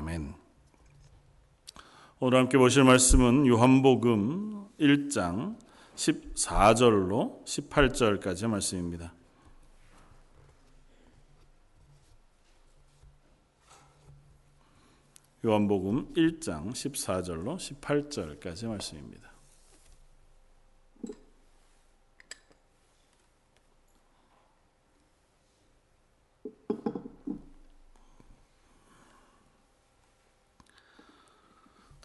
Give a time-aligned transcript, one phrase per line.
[0.00, 0.34] 아멘.
[2.20, 5.58] 오늘 함께 보실 말씀은 요한복음 1장
[5.94, 9.12] 14절로 18절까지의 말씀입니다.
[15.44, 19.29] 요한복음 1장 14절로 18절까지의 말씀입니다.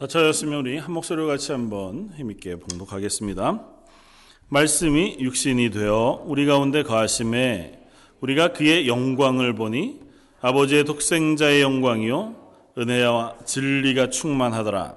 [0.05, 3.59] 다 찾았으면 우리 한 목소리로 같이 한번 힘있게 봉독하겠습니다.
[4.49, 7.79] 말씀이 육신이 되어 우리 가운데 거하심에
[8.19, 9.99] 우리가 그의 영광을 보니
[10.41, 12.35] 아버지의 독생자의 영광이요
[12.77, 14.93] 은혜와 진리가 충만하더라.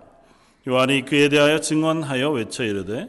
[0.68, 3.08] 요한이 그에 대하여 증언하여 외쳐 이르되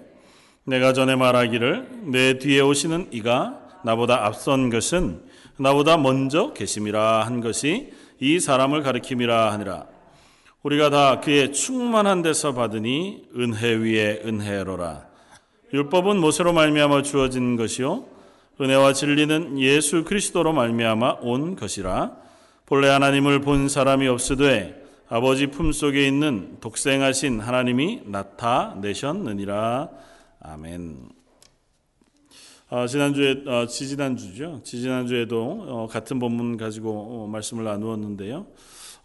[0.64, 5.22] 내가 전에 말하기를 내 뒤에 오시는 이가 나보다 앞선 것은
[5.58, 7.92] 나보다 먼저 계심이라 한 것이
[8.22, 9.99] 이 사람을 가리킴이라 하니라.
[10.64, 15.08] 우리가 다 그의 충만한 데서 받으니 은혜 위에 은혜로라.
[15.74, 18.06] 율법은 모세로 말미암아 주어진 것이요
[18.60, 22.18] 은혜와 진리는 예수 그리스도로 말미암아 온 것이라.
[22.66, 29.90] 본래 하나님을 본 사람이 없으되 아버지 품속에 있는 독생하신 하나님이 나타내셨느니라.
[30.42, 31.10] 아멘.
[32.70, 34.62] 어, 지난주에 어, 지지난주죠.
[34.64, 38.46] 지지난주에도 어, 같은 본문 가지고 어, 말씀을 나누었는데요.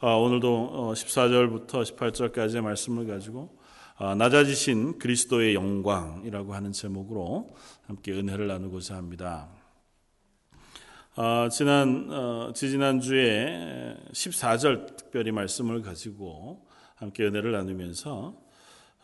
[0.01, 3.57] 아, 오늘도 14절부터 어, 18절까지의 말씀을 가지고
[3.97, 7.55] 아, 낮아지신 그리스도의 영광이라고 하는 제목으로
[7.87, 9.49] 함께 은혜를 나누고자 합니다.
[11.15, 18.37] 아, 지난 어, 지지난 주에 14절 특별히 말씀을 가지고 함께 은혜를 나누면서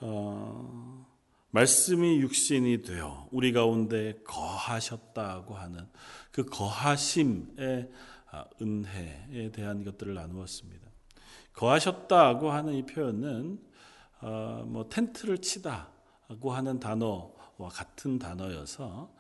[0.01, 1.07] 어,
[1.53, 5.87] 말씀이 육신이 되어 우리 가운데 거하셨다고 하는
[6.33, 7.91] 그 거하심의
[8.61, 10.89] 은혜에 대한 것들을 나누었습니다.
[11.53, 13.59] 거하셨다고 하는 이 표현은
[14.23, 19.13] 어, 뭐 텐트를 치다고 하는 단어와 같은 단어여서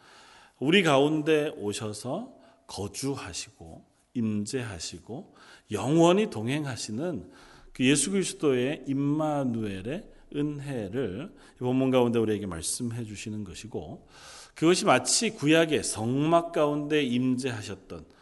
[0.59, 2.35] 우리 가운데 오셔서
[2.67, 3.85] 거주하시고
[4.15, 5.35] 임재하시고
[5.73, 7.31] 영원히 동행하시는
[7.73, 14.07] 그 예수 그리스도의 임마누엘의 은혜를 본문 가운데 우리에게 말씀해 주시는 것이고
[14.55, 18.20] 그것이 마치 구약의 성막 가운데 임재하셨던 뭐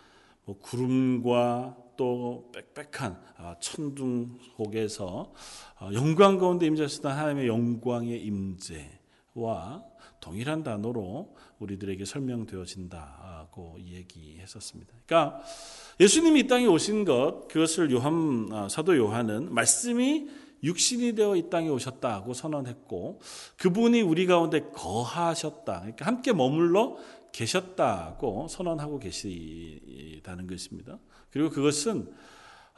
[0.55, 5.33] 구름과 또 빽빽한 아, 천둥 속에서
[5.79, 9.85] 아, 영광 가운데 임재하시던 하나님의 영광의 임재와
[10.21, 14.95] 동일한 단어로 우리들에게 설명되어진다고 얘기했었습니다.
[15.07, 15.43] 그러니까
[16.01, 20.29] 예수님이 이 땅에 오신 것 그것을 요한 아, 사도 요한은 말씀이
[20.63, 23.21] 육신이 되어 이 땅에 오셨다고 선언했고
[23.57, 25.81] 그분이 우리 가운데 거하셨다.
[25.81, 26.97] 그러니까 함께 머물러
[27.33, 30.99] 계셨다고 선언하고 계시다는 것입니다.
[31.31, 32.11] 그리고 그것은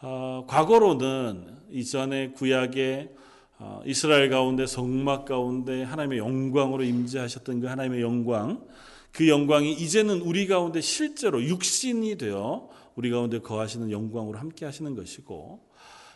[0.03, 3.11] 어, 과거로는 이전에 구약의
[3.59, 8.67] 어, 이스라엘 가운데 성막 가운데 하나님의 영광으로 임재하셨던 그 하나님의 영광,
[9.13, 15.61] 그 영광이 이제는 우리 가운데 실제로 육신이 되어 우리 가운데 거하시는 영광으로 함께 하시는 것이고,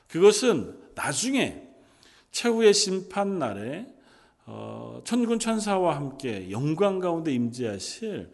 [0.08, 1.68] 그것은 나중에
[2.30, 3.86] 최후의 심판 날에
[4.46, 8.32] 어, 천군 천사와 함께 영광 가운데 임재하실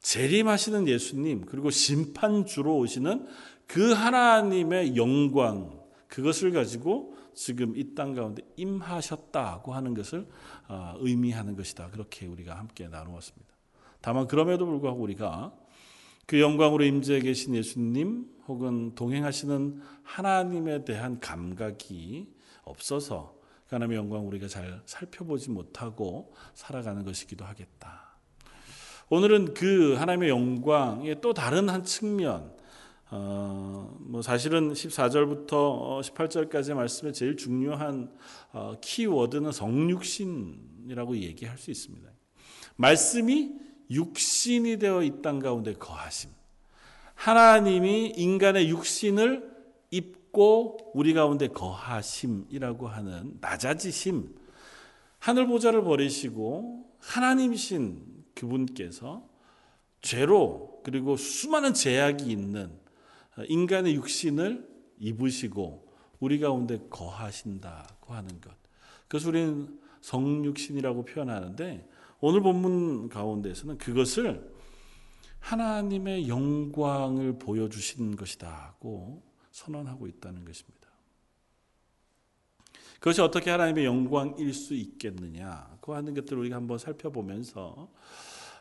[0.00, 3.26] 재림하시는 예수님 그리고 심판주로 오시는
[3.66, 5.78] 그 하나님의 영광
[6.08, 10.26] 그것을 가지고 지금 이 땅 가운데 임하셨다고 하는 것을
[10.68, 11.90] 어, 의미하는 것이다.
[11.90, 13.54] 그렇게 우리가 함께 나누었습니다.
[14.00, 15.54] 다만 그럼에도 불구하고 우리가
[16.26, 22.32] 그 영광으로 임재해 계신 예수님 혹은 동행하시는 하나님에 대한 감각이
[22.62, 23.39] 없어서 그
[23.70, 28.16] 하나님의 영광 우리가 잘 살펴보지 못하고 살아가는 것이기도 하겠다.
[29.08, 32.52] 오늘은 그 하나님의 영광의 또 다른 한 측면,
[33.10, 38.12] 어, 뭐 사실은 14절부터 18절까지의 말씀에 제일 중요한
[38.52, 42.08] 어, 키워드는 성육신이라고 얘기할 수 있습니다.
[42.76, 43.52] 말씀이
[43.90, 46.30] 육신이 되어 이 땅 가운데 거하심.
[47.14, 49.48] 하나님이 인간의 육신을
[49.90, 54.34] 입 있고 우리 가운데 거하심이라고 하는 낮아지심,
[55.18, 59.28] 하늘 보좌를 버리시고 하나님이신 그분께서
[60.00, 62.72] 죄로 그리고 수많은 제약이 있는
[63.48, 64.68] 인간의 육신을
[64.98, 65.88] 입으시고
[66.20, 68.52] 우리 가운데 거하신다고 하는 것.
[69.08, 71.88] 그래서 우리는 성육신이라고 표현하는데
[72.20, 74.50] 오늘 본문 가운데서는 그것을
[75.40, 79.29] 하나님의 영광을 보여주신 것이다고
[79.60, 80.88] 선언하고 있다는 것입니다.
[82.94, 87.88] 그것이 어떻게 하나님의 영광일 수 있겠느냐 그 하는 것들을 우리가 한번 살펴보면서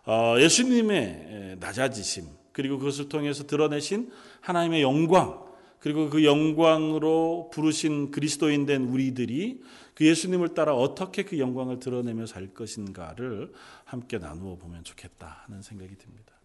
[0.06, 4.12] 어, 예수님의 낮아지심 그리고 그것을 통해서 드러내신
[4.42, 5.48] 하나님의 영광
[5.80, 9.62] 그리고 그 영광으로 부르신 그리스도인 된 우리들이
[9.94, 13.54] 그 예수님을 따라 어떻게 그 영광을 드러내며 살 것인가를
[13.86, 16.39] 함께 나누어 보면 좋겠다 하는 생각이 듭니다.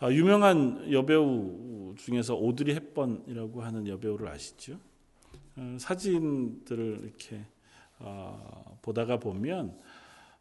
[0.00, 4.78] 아, 유명한 여배우 중에서 오드리 헵번이라고 하는 여배우를 아시죠?
[5.56, 7.44] 어, 사진들을 이렇게
[7.98, 9.76] 어, 보다가 보면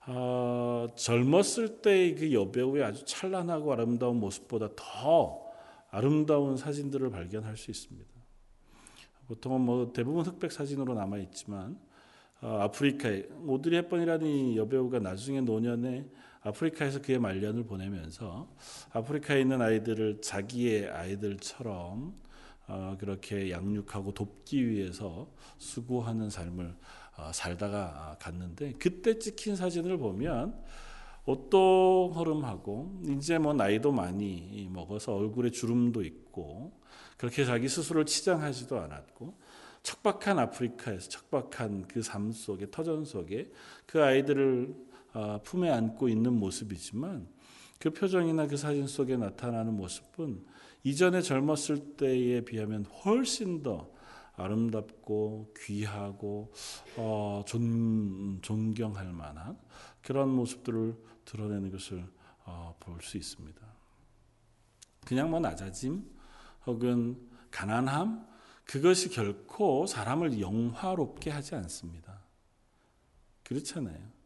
[0.05, 5.41] 어, 젊었을 때의 그 여배우의 아주 찬란하고 아름다운 모습보다 더
[5.89, 8.07] 아름다운 사진들을 발견할 수 있습니다.
[9.27, 11.79] 보통은 뭐 대부분 흑백 사진으로 남아 있지만
[12.41, 16.05] 어, 아프리카에 오드리 헵번이라는 여배우가 나중에 노년에
[16.41, 18.47] 아프리카에서 그의 말년을 보내면서
[18.91, 22.15] 아프리카에 있는 아이들을 자기의 아이들처럼
[22.67, 26.75] 어, 그렇게 양육하고 돕기 위해서 수고하는 삶을
[27.17, 30.61] 어, 살다가 갔는데 그때 찍힌 사진을 보면
[31.25, 36.79] 옷도 허름하고 이제 뭐 나이도 많이 먹어서 얼굴에 주름도 있고
[37.17, 39.35] 그렇게 자기 스스로를 치장하지도 않았고
[39.83, 43.51] 척박한 아프리카에서 척박한 그 삶 속에 터전 속에
[43.85, 44.86] 그 아이들을 어,
[45.43, 47.27] 품에 안고 있는 모습이지만
[47.79, 50.45] 그 표정이나 그 사진 속에 나타나는 모습은
[50.83, 53.91] 이전에 젊었을 때에 비하면 훨씬 더
[54.35, 56.53] 아름답고 귀하고
[56.95, 59.57] 어, 존, 존경할 만한
[60.01, 60.95] 그런 모습들을
[61.25, 62.07] 드러내는 것을
[62.45, 63.61] 어, 볼 수 있습니다.
[65.05, 66.03] 그냥 뭐 낮아짐
[66.65, 68.27] 혹은 가난함
[68.65, 72.21] 그것이 결코 사람을 영화롭게 하지 않습니다.
[73.43, 74.16] 그렇잖아요.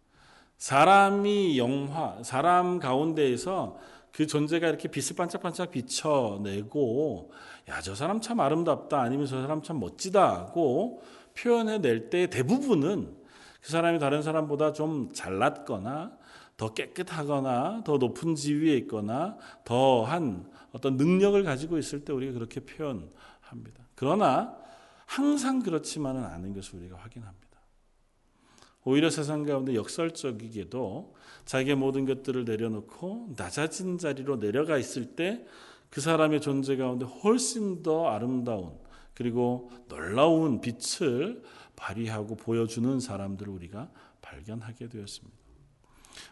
[0.61, 3.79] 사람이 영화, 사람 가운데에서
[4.11, 7.31] 그 존재가 이렇게 빛을 반짝반짝 비춰내고
[7.67, 11.01] 야, 저 사람 참 아름답다 아니면 저 사람 참 멋지다고
[11.35, 13.11] 표현해낼 때 대부분은
[13.59, 16.11] 그 사람이 다른 사람보다 좀 잘났거나
[16.57, 23.87] 더 깨끗하거나 더 높은 지위에 있거나 더한 어떤 능력을 가지고 있을 때 우리가 그렇게 표현합니다.
[23.95, 24.55] 그러나
[25.07, 27.40] 항상 그렇지만은 않은 것을 우리가 확인합니다.
[28.83, 35.45] 오히려 세상 가운데 역설적이게도 자기의 모든 것들을 내려놓고 낮아진 자리로 내려가 있을 때
[35.91, 38.71] 그 사람의 존재 가운데 훨씬 더 아름다운
[39.13, 41.43] 그리고 놀라운 빛을
[41.75, 43.91] 발휘하고 보여주는 사람들을 우리가
[44.21, 45.37] 발견하게 되었습니다.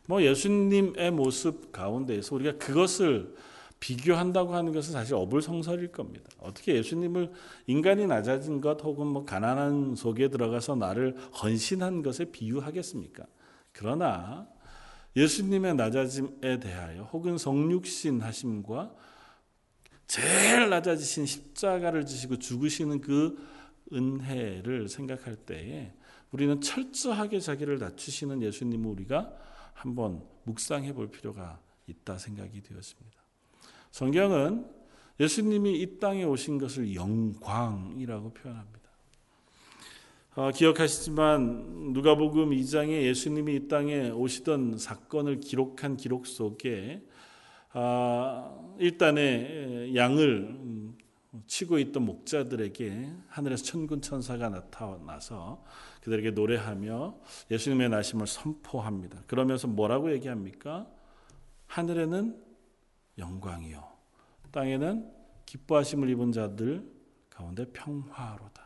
[0.07, 3.35] 뭐 예수님의 모습 가운데에서 우리가 그것을
[3.79, 6.29] 비교한다고 하는 것은 사실 어불성설일 겁니다.
[6.39, 7.31] 어떻게 예수님을
[7.67, 13.25] 인간이 낮아진 것 혹은 뭐 가난한 속에 들어가서 나를 헌신한 것에 비유하겠습니까?
[13.71, 14.47] 그러나
[15.15, 18.93] 예수님의 낮아짐에 대하여 혹은 성육신 하심과
[20.07, 23.37] 제일 낮아지신 십자가를 지시고 죽으시는 그
[23.93, 25.93] 은혜를 생각할 때에
[26.31, 29.31] 우리는 철저하게 자기를 낮추시는 예수님을 우리가
[29.73, 33.18] 한번 묵상해 볼 필요가 있다 생각이 되었습니다.
[33.91, 34.65] 성경은
[35.19, 38.79] 예수님이 이 땅에 오신 것을 영광이라고 표현합니다.
[40.35, 47.03] 어, 기억하시지만 누가복음 2장에 예수님이 이 땅에 오시던 사건을 기록한 기록 속에
[47.73, 50.97] 아, 일단의 양을 음,
[51.45, 55.63] 치고 있던 목자들에게 하늘에서 천군 천사가 나타나서
[56.01, 57.17] 그들에게 노래하며
[57.51, 59.23] 예수님의 나심을 선포합니다.
[59.27, 60.87] 그러면서 뭐라고 얘기합니까?
[61.67, 62.48] 하늘에는
[63.19, 63.87] 영광이요.
[64.51, 65.11] 땅에는
[65.45, 66.83] 기뻐하심을 입은 자들
[67.29, 68.63] 가운데 평화로다.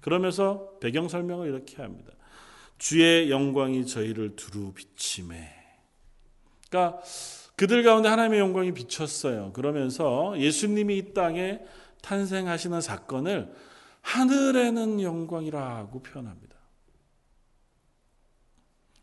[0.00, 2.12] 그러면서 배경 설명을 이렇게 합니다.
[2.78, 5.48] 주의 영광이 저희를 두루 비침해.
[6.68, 7.00] 그러니까
[7.56, 9.52] 그들 가운데 하나님의 영광이 비쳤어요.
[9.52, 11.60] 그러면서 예수님이 이 땅에
[12.02, 13.54] 탄생하시는 사건을
[14.00, 16.56] 하늘에는 영광이라고 표현합니다.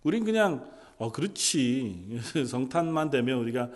[0.03, 3.69] 우린 그냥 어 그렇지 성탄만 되면 우리가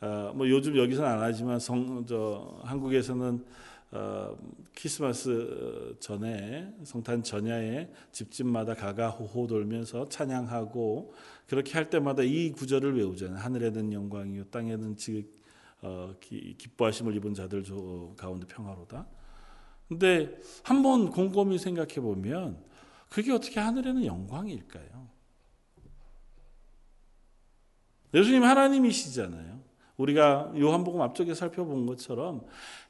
[0.00, 3.44] 어, 뭐 요즘 여기서는 안 하지만 성, 저, 한국에서는
[3.92, 4.36] 어,
[4.74, 11.12] 크리스마스 전에 성탄 전야에 집집마다 가가호호 돌면서 찬양하고
[11.46, 13.38] 그렇게 할 때마다 이 구절을 외우잖아요.
[13.38, 15.28] 하늘에는 영광이요 땅에는 지,
[15.82, 17.64] 어, 기, 기뻐하심을 입은 자들
[18.16, 19.06] 가운데 평화로다.
[19.88, 22.62] 근데 한번 곰곰이 생각해 보면
[23.08, 25.08] 그게 어떻게 하늘에는 영광일까요?
[28.14, 29.59] 예수님 하나님이시잖아요.
[30.00, 32.42] 우리가 요한복음 앞쪽에 살펴본 것처럼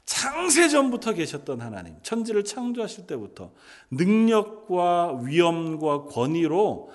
[0.05, 3.53] 창세전부터 계셨던 하나님, 천지를 창조하실 때부터
[3.91, 6.91] 능력과 위엄과 권위로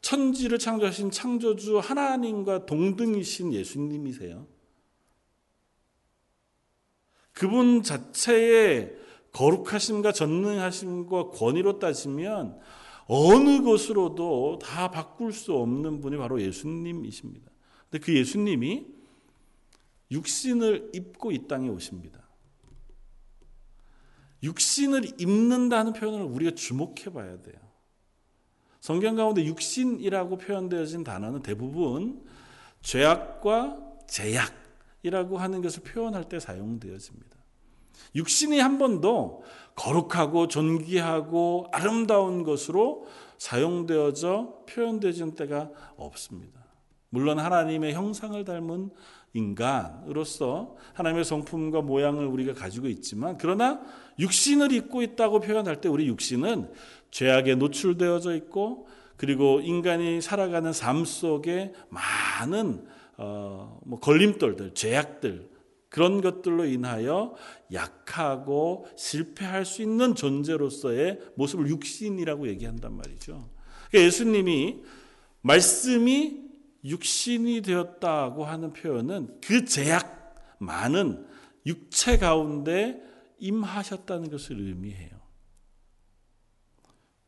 [0.00, 4.46] 천지를 창조하신 창조주 하나님과 동등이신 예수님이세요.
[7.32, 8.96] 그분 자체의
[9.32, 12.58] 거룩하심과 전능하심과 권위로 따지면
[13.06, 17.50] 어느 것으로도 다 바꿀 수 없는 분이 바로 예수님이십니다.
[17.90, 18.99] 근데 그 예수님이
[20.10, 22.20] 육신을 입고 이 땅에 오십니다.
[24.42, 27.56] 육신을 입는다는 표현을 우리가 주목해 봐야 돼요.
[28.80, 32.24] 성경 가운데 육신이라고 표현되어진 단어는 대부분
[32.80, 37.38] 죄악과 제약이라고 하는 것을 표현할 때 사용되어집니다.
[38.14, 39.44] 육신이 한 번도
[39.76, 43.06] 거룩하고 존귀하고 아름다운 것으로
[43.38, 46.60] 사용되어져 표현되진 때가 없습니다.
[47.10, 48.90] 물론 하나님의 형상을 닮은
[49.32, 53.80] 인간으로서 하나님의 성품과 모양을 우리가 가지고 있지만 그러나
[54.18, 56.70] 육신을 입고 있다고 표현할 때 우리 육신은
[57.10, 62.86] 죄악에 노출되어져 있고 그리고 인간이 살아가는 삶 속에 많은
[63.18, 65.50] 어, 뭐 걸림돌들, 죄악들
[65.90, 67.34] 그런 것들로 인하여
[67.72, 73.48] 약하고 실패할 수 있는 존재로서의 모습을 육신이라고 얘기한단 말이죠.
[73.90, 74.82] 그러니까 예수님이
[75.42, 76.49] 말씀이
[76.84, 81.26] 육신이 되었다고 하는 표현은 그 제약 많은
[81.66, 83.02] 육체 가운데
[83.38, 85.10] 임하셨다는 것을 의미해요.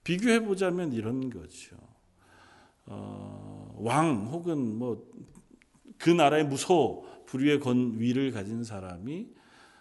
[0.04, 1.76] 비교해 보자면 이런 거죠.
[2.86, 5.12] 어, 왕 혹은 뭐
[6.02, 9.28] 그 나라의 무소 불위의 권위를 가진 사람이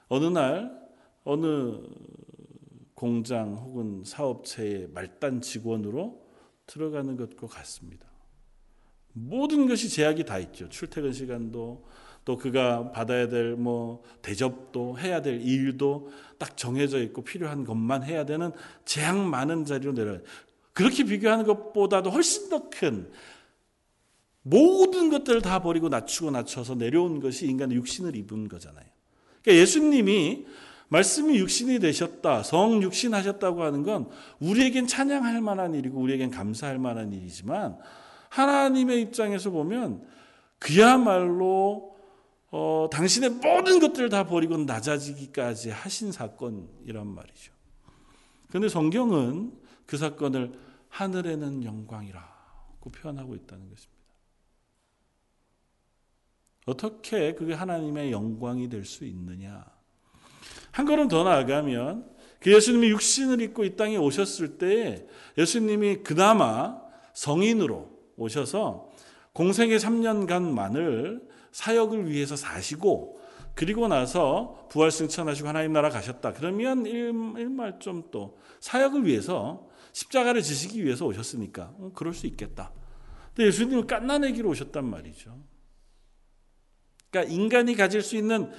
[0.07, 0.79] 어느 날
[1.23, 1.79] 어느
[2.93, 6.23] 공장 혹은 사업체의 말단 직원으로
[6.67, 8.10] 들어가는 것과 같습니다.
[9.13, 10.69] 모든 것이 제약이 다 있죠.
[10.69, 11.85] 출퇴근 시간도
[12.23, 18.25] 또 그가 받아야 될 뭐 대접도 해야 될 일도 딱 정해져 있고 필요한 것만 해야
[18.25, 18.51] 되는
[18.85, 20.19] 제약 많은 자리로 내려요.
[20.73, 23.11] 그렇게 비교하는 것보다도 훨씬 더 큰
[24.43, 28.85] 모든 것들을 다 버리고 낮추고 낮춰서 내려온 것이 인간의 육신을 입은 거잖아요.
[29.43, 30.45] 그러니까 예수님이
[30.89, 37.77] 말씀이 육신이 되셨다, 성 육신하셨다고 하는 건 우리에겐 찬양할 만한 일이고 우리에겐 감사할 만한 일이지만
[38.31, 40.07] 하나님의 입장에서 보면
[40.57, 41.97] 그야말로
[42.50, 47.53] 어, 당신의 모든 것들을 다 버리고 낮아지기까지 하신 사건이란 말이죠.
[48.47, 49.53] 그런데 성경은
[49.85, 50.57] 그 사건을
[50.89, 54.01] 하늘에는 영광이라고 표현하고 있다는 것입니다.
[56.65, 59.65] 어떻게 그게 하나님의 영광이 될 수 있느냐?
[60.71, 62.09] 한 걸음 더 나아가면
[62.39, 65.05] 그 예수님이 육신을 입고 이 땅에 오셨을 때
[65.38, 66.79] 예수님이 그나마
[67.13, 68.89] 성인으로 오셔서
[69.33, 73.19] 공생의 3년간만을 사역을 위해서 사시고
[73.55, 76.33] 그리고 나서 부활 승천하시고 하나님 나라 가셨다.
[76.33, 77.11] 그러면 일
[77.49, 82.71] 말 좀 또 사역을 위해서 십자가를 지시기 위해서 오셨으니까 어, 그럴 수 있겠다.
[83.35, 85.37] 근데 예수님은 깐나내기로 오셨단 말이죠.
[87.09, 88.51] 그러니까 인간이 가질 수 있는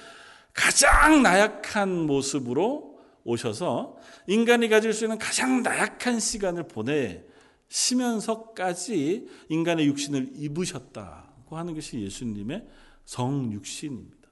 [0.52, 7.24] 가장 나약한 모습으로 오셔서 인간이 가질 수 있는 가장 나약한 시간을 보내
[7.72, 12.66] 시면서까지 인간의 육신을 입으셨다고 하는 것이 예수님의
[13.06, 14.28] 성육신입니다.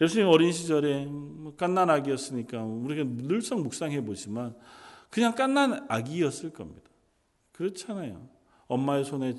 [0.00, 4.56] 예수님 어린 시절에 뭐 깐난 아기였으니까 우리가 늘상 묵상해 보지만
[5.08, 6.90] 그냥 깐난 아기였을 겁니다.
[7.52, 8.28] 그렇잖아요.
[8.66, 9.36] 엄마의 손에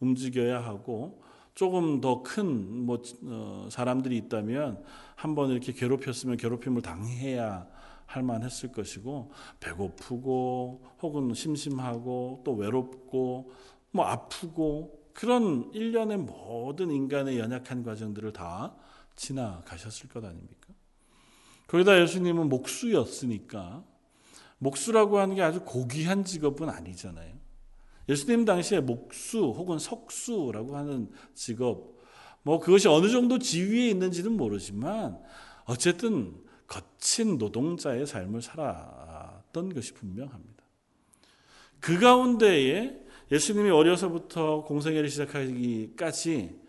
[0.00, 1.22] 움직여야 하고
[1.54, 4.82] 조금 더 큰뭐 어, 사람들이 있다면
[5.14, 7.68] 한 번 이렇게 괴롭혔으면 괴롭힘을 당해야
[8.08, 13.52] 할 만했을 것이고 배고프고 혹은 심심하고 또 외롭고
[13.90, 18.74] 뭐 아프고 그런 일련의 모든 인간의 연약한 과정들을 다
[19.14, 20.68] 지나가셨을 것 아닙니까?
[21.66, 23.84] 거기다 예수님은 목수였으니까
[24.56, 27.34] 목수라고 하는 게 아주 고귀한 직업은 아니잖아요.
[28.08, 31.98] 예수님 당시에 목수 혹은 석수라고 하는 직업,
[32.42, 35.20] 뭐 그것이 어느 정도 지위에 있는지는 모르지만
[35.66, 40.62] 어쨌든 거친 노동자의 삶을 살았던 것이 분명합니다.
[41.80, 42.96] 그 가운데에
[43.32, 46.68] 예수님이 어려서부터 공생애를 시작하기까지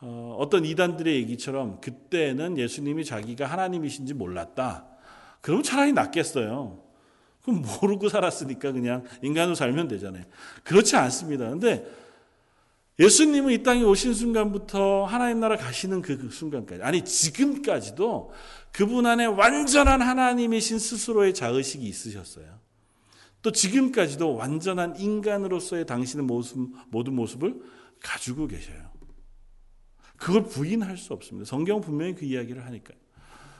[0.00, 4.86] 어, 어떤 이단들의 얘기처럼 그때는 예수님이 자기가 하나님이신지 몰랐다.
[5.40, 6.82] 그럼 차라리 낫겠어요.
[7.42, 10.24] 그럼 모르고 살았으니까 그냥 인간으로 살면 되잖아요.
[10.64, 11.48] 그렇지 않습니다.
[11.48, 11.86] 근데
[12.98, 18.32] 예수님은 이 땅에 오신 순간부터 하나님 나라 가시는 그 순간까지, 아니, 지금까지도
[18.72, 22.58] 그분 안에 완전한 하나님이신 스스로의 자의식이 있으셨어요.
[23.42, 27.60] 또 지금까지도 완전한 인간으로서의 당신의 모습, 모든 모습을
[28.02, 28.90] 가지고 계셔요.
[30.16, 31.48] 그걸 부인할 수 없습니다.
[31.48, 32.96] 성경 분명히 그 이야기를 하니까요.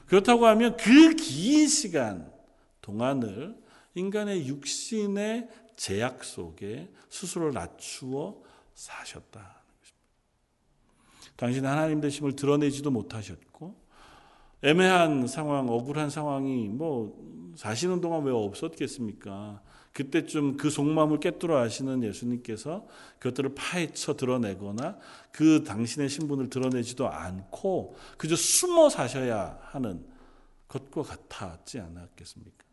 [0.07, 2.33] 그렇다고 하면 그 긴 시간
[2.81, 3.55] 동안을
[3.95, 8.37] 인간의 육신의 제약 속에 스스로 낮추어
[8.77, 9.63] 사셨다.
[11.35, 13.75] 당신 하나님 되심을 드러내지도 못하셨고
[14.63, 19.63] 애매한 상황, 억울한 상황이 뭐 사시는 동안 왜 없었겠습니까?
[19.93, 22.87] 그때쯤 그 속마음을 깨뜨려 아시는 예수님께서
[23.19, 24.99] 그것들을 파헤쳐 드러내거나
[25.33, 30.07] 그 당신의 신분을 드러내지도 않고 그저 숨어 사셔야 하는
[30.69, 32.65] 것과 같았지 않았겠습니까?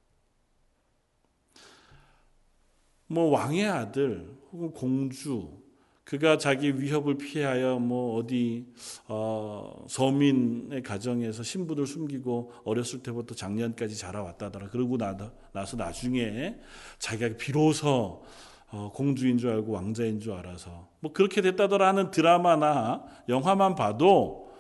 [3.07, 5.62] 뭐 왕의 아들 혹은 공주
[6.03, 8.67] 그가 자기 위협을 피하여 뭐 어디
[9.07, 14.69] 어, 서민의 가정에서 신부들 숨기고 어렸을 때부터 작년까지 자라왔다더라.
[14.69, 16.60] 그러고 나서 나중에
[17.00, 18.24] 자기가 비로소
[18.72, 24.51] 어, 공주인 줄 알고 왕자인 줄 알아서 뭐 그렇게 됐다더라 하는 드라마나 영화만 봐도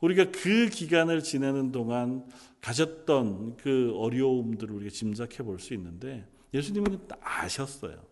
[0.00, 2.28] 우리가 그 기간을 지내는 동안
[2.60, 8.04] 가졌던 그 어려움들을 우리가 짐작해 볼 수 있는데 예수님은 아셨어요.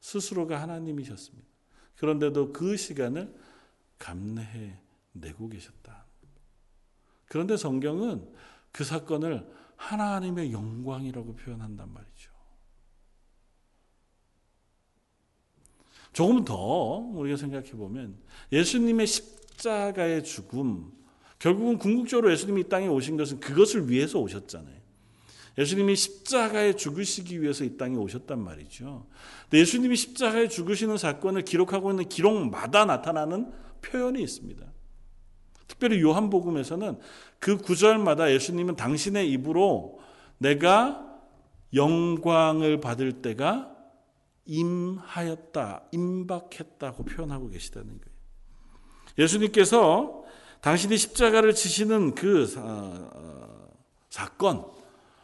[0.00, 1.49] 스스로가 하나님이셨습니다.
[2.00, 3.30] 그런데도 그 시간을
[3.98, 4.78] 감내해
[5.12, 6.06] 내고 계셨다.
[7.26, 8.26] 그런데 성경은
[8.72, 12.30] 그 사건을 하나님의 영광이라고 표현한단 말이죠.
[16.14, 18.16] 조금 더 우리가 생각해 보면
[18.50, 20.90] 예수님의 십자가의 죽음,
[21.38, 24.79] 결국은 궁극적으로 예수님이 이 땅에 오신 것은 그것을 위해서 오셨잖아요.
[25.58, 29.06] 예수님이 십자가에 죽으시기 위해서 이 땅에 오셨단 말이죠.
[29.52, 33.52] 예수님이 십자가에 죽으시는 사건을 기록하고 있는 기록마다 나타나는
[33.82, 34.64] 표현이 있습니다.
[35.66, 36.98] 특별히 요한복음에서는
[37.38, 40.00] 그 구절마다 예수님은 당신의 입으로
[40.38, 41.06] 내가
[41.74, 43.76] 영광을 받을 때가
[44.46, 48.10] 임하였다, 임박했다고 표현하고 계시다는 거예요.
[49.18, 50.24] 예수님께서
[50.60, 53.68] 당신이 십자가를 지시는 그 어,
[54.08, 54.66] 사건,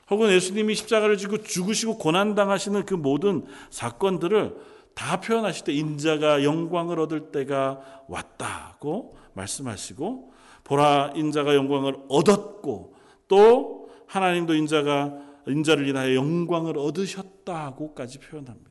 [0.08, 4.56] 혹은 예수님이 십자가를 지고 죽으시고 고난당하시는 그 모든 사건들을
[4.94, 10.32] 다 표현하실 때 인자가 영광을 얻을 때가 왔다고 말씀하시고
[10.64, 12.94] 보라 인자가 영광을 얻었고
[13.28, 15.14] 또 하나님도 인자가
[15.46, 18.70] 인자를 인하여 영광을 얻으셨다고까지 표현합니다.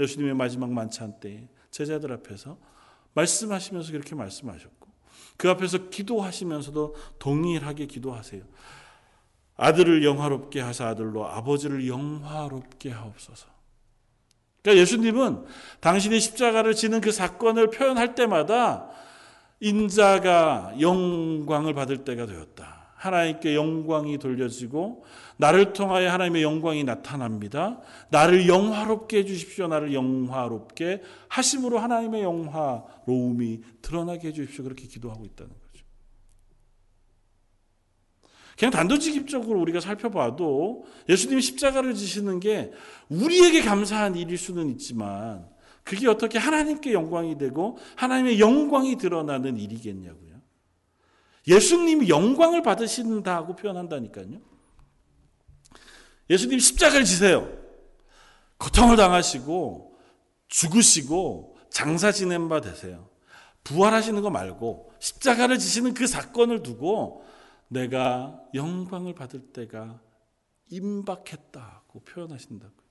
[0.00, 2.58] 예수님의 마지막 만찬 때 제자들 앞에서
[3.14, 4.88] 말씀하시면서 그렇게 말씀하셨고
[5.36, 8.42] 그 앞에서 기도하시면서도 동일하게 기도하세요.
[9.56, 13.48] 아들을 영화롭게 하사 아들로 아버지를 영화롭게 하옵소서.
[14.62, 15.44] 그러니까 예수님은
[15.80, 18.88] 당신이 십자가를 지는 그 사건을 표현할 때마다
[19.60, 22.76] 인자가 영광을 받을 때가 되었다.
[22.96, 25.04] 하나님께 영광이 돌려지고
[25.36, 27.80] 나를 통하여 하나님의 영광이 나타납니다.
[28.10, 29.68] 나를 영화롭게 해 주십시오.
[29.68, 34.64] 나를 영화롭게 하심으로 하나님의 영화로움이 드러나게 해 주십시오.
[34.64, 35.65] 그렇게 기도하고 있다는 거예요.
[38.58, 42.72] 그냥 단도직입적으로 우리가 살펴봐도 예수님이 십자가를 지시는 게
[43.08, 45.48] 우리에게 감사한 일일 수는 있지만
[45.84, 50.40] 그게 어떻게 하나님께 영광이 되고 하나님의 영광이 드러나는 일이겠냐고요.
[51.46, 54.40] 예수님이 영광을 받으신다고 표현한다니까요.
[56.28, 57.48] 예수님 십자가를 지세요.
[58.58, 59.96] 고통을 당하시고
[60.48, 63.10] 죽으시고 장사 지낸 바 되세요.
[63.64, 67.24] 부활하시는 거 말고 십자가를 지시는 그 사건을 두고
[67.68, 70.00] 내가 영광을 받을 때가
[70.70, 72.86] 임박했다고 표현하신다고요.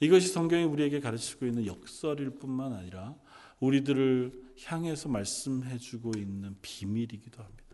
[0.00, 3.14] 이것이 성경이 우리에게 가르치고 있는 역설일 뿐만 아니라
[3.60, 7.64] 우리들을 향해서 말씀해 주고 있는 비밀이기도 합니다.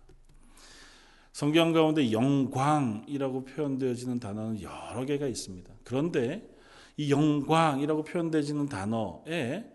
[1.32, 5.72] 성경 가운데 영광이라고 표현되어지는 단어는 여러 개가 있습니다.
[5.82, 6.48] 그런데
[6.96, 9.72] 이 영광이라고 표현되어지는 단어의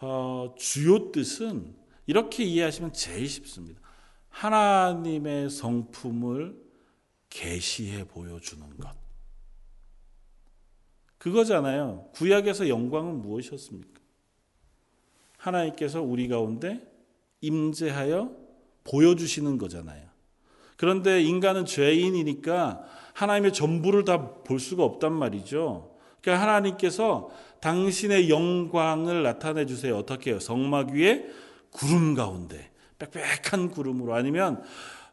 [0.00, 3.80] 어, 주요 뜻은 이렇게 이해하시면 제일 쉽습니다.
[4.28, 6.56] 하나님의 성품을
[7.30, 8.94] 계시해 보여주는 것.
[11.18, 12.10] 그거잖아요.
[12.12, 14.00] 구약에서 영광은 무엇이었습니까?
[15.38, 16.80] 하나님께서 우리 가운데
[17.40, 18.30] 임재하여
[18.84, 20.08] 보여주시는 거잖아요.
[20.76, 25.96] 그런데 인간은 죄인이니까 하나님의 전부를 다 볼 수가 없단 말이죠.
[26.20, 29.96] 그러니까 하나님께서 당신의 영광을 나타내 주세요.
[29.96, 30.40] 어떻게 해요?
[30.40, 31.26] 성막 위에
[31.74, 34.62] 구름 가운데 빽빽한 구름으로 아니면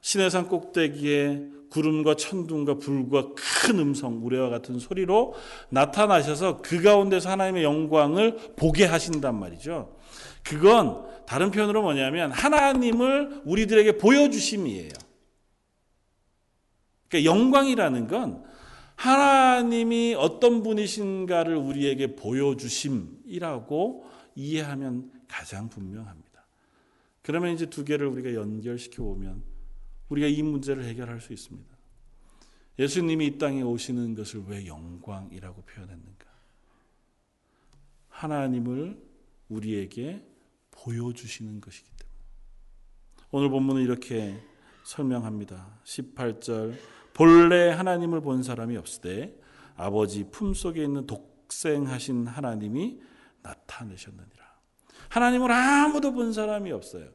[0.01, 5.33] 시내산 꼭대기에 구름과 천둥과 불과 큰 음성, 우레와 같은 소리로
[5.69, 9.95] 나타나셔서 그 가운데서 하나님의 영광을 보게 하신단 말이죠.
[10.43, 14.91] 그건 다른 표현으로 뭐냐면 하나님을 우리들에게 보여주심이에요.
[17.07, 18.43] 그러니까 영광이라는 건
[18.95, 26.20] 하나님이 어떤 분이신가를 우리에게 보여주심이라고 이해하면 가장 분명합니다.
[27.21, 29.43] 그러면 이제 두 개를 우리가 연결시켜 보면
[30.09, 31.69] 우리가 이 문제를 해결할 수 있습니다.
[32.79, 36.25] 예수님이 이 땅에 오시는 것을 왜 영광이라고 표현했는가?
[38.09, 39.01] 하나님을
[39.49, 40.25] 우리에게
[40.71, 42.11] 보여주시는 것이기 때문에.
[43.31, 44.39] 오늘 본문은 이렇게
[44.83, 45.79] 설명합니다.
[45.83, 46.77] 18절.
[47.13, 49.39] 본래 하나님을 본 사람이 없으되
[49.75, 53.01] 아버지 품 속에 있는 독생하신 하나님이
[53.41, 54.40] 나타내셨느니라.
[55.11, 57.05] 하나님을 아무도 본 사람이 없어요.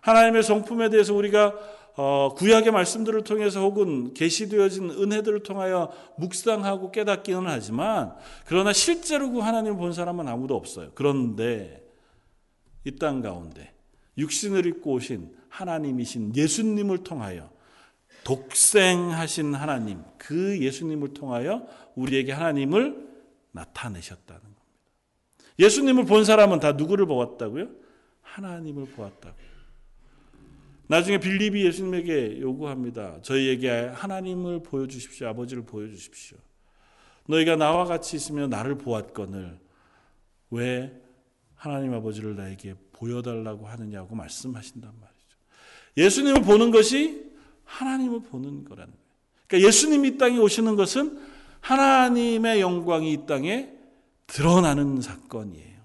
[0.00, 1.54] 하나님의 성품에 대해서 우리가
[1.94, 8.14] 어, 구약의 말씀들을 통해서 혹은 계시되어진 은혜들을 통하여 묵상하고 깨닫기는 하지만
[8.46, 10.90] 그러나 실제로 그 하나님을 본 사람은 아무도 없어요.
[10.94, 11.82] 그런데
[12.84, 13.74] 이 땅 가운데
[14.16, 17.50] 육신을 입고 오신 하나님이신 예수님을 통하여
[18.24, 23.08] 독생하신 하나님 그 예수님을 통하여 우리에게 하나님을
[23.52, 24.51] 나타내셨다는.
[25.58, 27.68] 예수님을 본 사람은 다 누구를 보았다고요?
[28.22, 29.36] 하나님을 보았다고.
[30.88, 33.22] 나중에 빌립이 예수님에게 요구합니다.
[33.22, 35.28] 저희에게 하나님을 보여주십시오.
[35.28, 36.36] 아버지를 보여주십시오.
[37.26, 39.58] 너희가 나와 같이 있으면 나를 보았거늘
[40.50, 40.92] 왜
[41.54, 45.36] 하나님 아버지를 나에게 보여달라고 하느냐고 말씀하신단 말이죠.
[45.96, 47.30] 예수님을 보는 것이
[47.64, 49.06] 하나님을 보는 거라는 거예요.
[49.46, 51.18] 그러니까 예수님이 이 땅에 오시는 것은
[51.60, 53.70] 하나님의 영광이 이 땅에
[54.26, 55.82] 드러나는 사건이에요.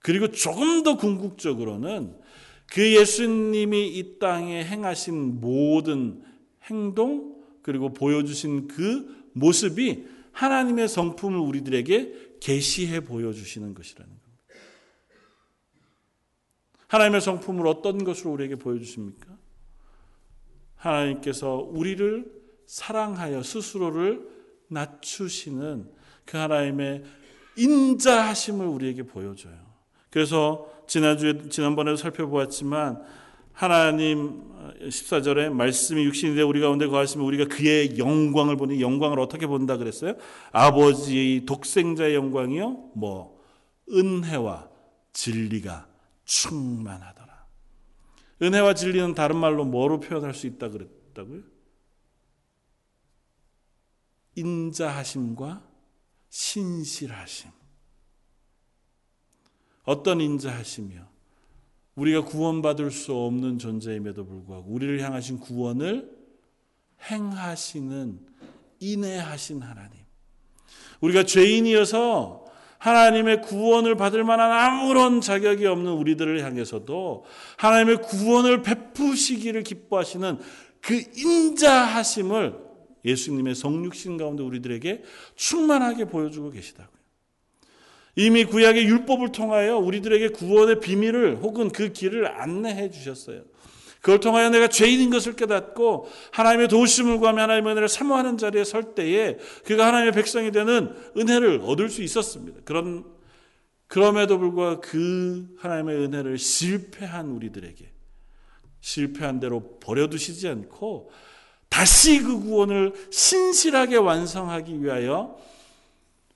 [0.00, 2.18] 그리고 조금 더 궁극적으로는
[2.66, 6.22] 그 예수님이 이 땅에 행하신 모든
[6.64, 14.30] 행동 그리고 보여주신 그 모습이 하나님의 성품을 우리들에게 계시해 보여주시는 것이라는 겁니다.
[16.86, 19.36] 하나님의 성품을 어떤 것으로 우리에게 보여주십니까?
[20.76, 24.26] 하나님께서 우리를 사랑하여 스스로를
[24.68, 25.92] 낮추시는
[26.30, 27.02] 그 하나님의
[27.56, 29.58] 인자하심을 우리에게 보여줘요.
[30.10, 33.02] 그래서 지난주에 지난번에도 살펴보았지만
[33.52, 34.48] 하나님
[34.80, 40.14] 14절에 말씀이 육신이 되 우리 가운데 거하시면 우리가 그의 영광을 보니 영광을 어떻게 본다 그랬어요?
[40.52, 42.92] 아버지 독생자의 영광이요.
[42.94, 43.40] 뭐
[43.92, 44.68] 은혜와
[45.12, 45.88] 진리가
[46.24, 47.46] 충만하더라.
[48.40, 51.42] 은혜와 진리는 다른 말로 뭐로 표현할 수 있다 그랬다고요?
[54.36, 55.69] 인자하심과
[56.30, 57.50] 신실하심.
[59.84, 61.08] 어떤 인자하시며
[61.96, 66.10] 우리가 구원받을 수 없는 존재임에도 불구하고 우리를 향하신 구원을
[67.10, 68.20] 행하시는
[68.78, 69.98] 인내하신 하나님.
[71.00, 72.46] 우리가 죄인이어서
[72.78, 77.24] 하나님의 구원을 받을 만한 아무런 자격이 없는 우리들을 향해서도
[77.58, 80.38] 하나님의 구원을 베푸시기를 기뻐하시는
[80.80, 82.69] 그 인자하심을
[83.04, 85.02] 예수님의 성육신 가운데 우리들에게
[85.36, 87.00] 충만하게 보여주고 계시다고요.
[88.16, 93.42] 이미 구약의 율법을 통하여 우리들에게 구원의 비밀을 혹은 그 길을 안내해 주셨어요.
[94.00, 99.36] 그걸 통하여 내가 죄인인 것을 깨닫고 하나님의 도우심을 구하며 하나님의 은혜를 사모하는 자리에 설 때에
[99.64, 102.60] 그가 하나님의 백성이 되는 은혜를 얻을 수 있었습니다.
[102.64, 103.04] 그런
[103.86, 107.90] 그럼에도 불구하고 그 하나님의 은혜를 실패한 우리들에게
[108.80, 111.10] 실패한 대로 버려두시지 않고
[111.70, 115.38] 다시 그 구원을 신실하게 완성하기 위하여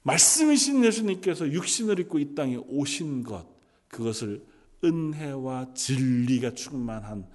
[0.04, 3.46] 말씀이신 예수님께서 육신을 입고 이 땅에 오신 것,
[3.88, 4.44] 그것을
[4.82, 7.26] 은혜와 진리가 충만한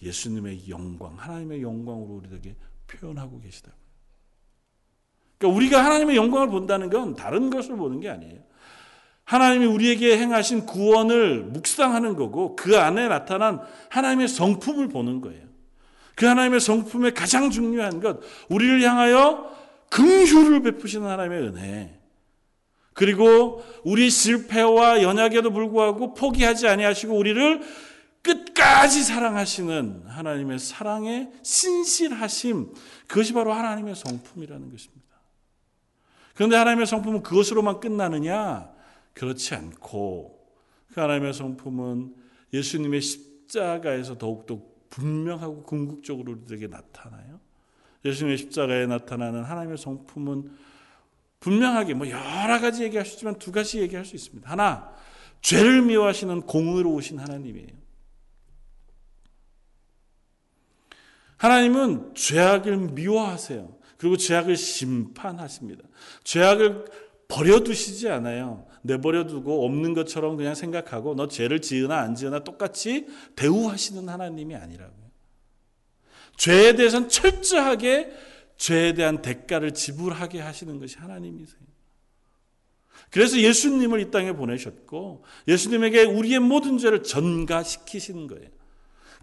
[0.00, 2.54] 예수님의 영광, 하나님의 영광으로 우리에게
[2.86, 3.72] 표현하고 계시다.
[5.38, 8.42] 그러니까 우리가 하나님의 영광을 본다는 건 다른 것을 보는 게 아니에요.
[9.24, 15.47] 하나님이 우리에게 행하신 구원을 묵상하는 거고 그 안에 나타난 하나님의 성품을 보는 거예요.
[16.18, 19.56] 그 하나님의 성품의 가장 중요한 것, 우리를 향하여
[19.90, 22.00] 긍휼을 베푸시는 하나님의 은혜.
[22.92, 27.62] 그리고 우리 실패와 연약에도 불구하고 포기하지 아니하시고 우리를
[28.22, 32.74] 끝까지 사랑하시는 하나님의 사랑의 신실하심
[33.06, 35.06] 그것이 바로 하나님의 성품이라는 것입니다.
[36.34, 38.68] 그런데 하나님의 성품은 그것으로만 끝나느냐?
[39.14, 40.36] 그렇지 않고
[40.92, 42.12] 그 하나님의 성품은
[42.52, 47.40] 예수님의 십자가에서 더욱더 분명하고 궁극적으로 우리에게 나타나요.
[48.04, 50.50] 예수님의 십자가에 나타나는 하나님의 성품은
[51.40, 54.48] 분명하게 뭐 여러 가지 얘기할 수 있지만 두 가지 얘기할 수 있습니다.
[54.50, 54.92] 하나,
[55.40, 57.78] 죄를 미워하시는 공의로우신 하나님이에요.
[61.36, 63.76] 하나님은 죄악을 미워하세요.
[63.96, 65.84] 그리고 죄악을 심판하십니다.
[66.24, 66.86] 죄악을
[67.28, 68.66] 버려두시지 않아요.
[68.88, 75.08] 내버려두고 없는 것처럼 그냥 생각하고 너 죄를 지으나 안 지으나 똑같이 대우하시는 하나님이 아니라고요.
[76.36, 78.10] 죄에 대해서는 철저하게
[78.56, 81.60] 죄에 대한 대가를 지불하게 하시는 것이 하나님이세요.
[83.10, 88.48] 그래서 예수님을 이 땅에 보내셨고 예수님에게 우리의 모든 죄를 전가시키시는 거예요.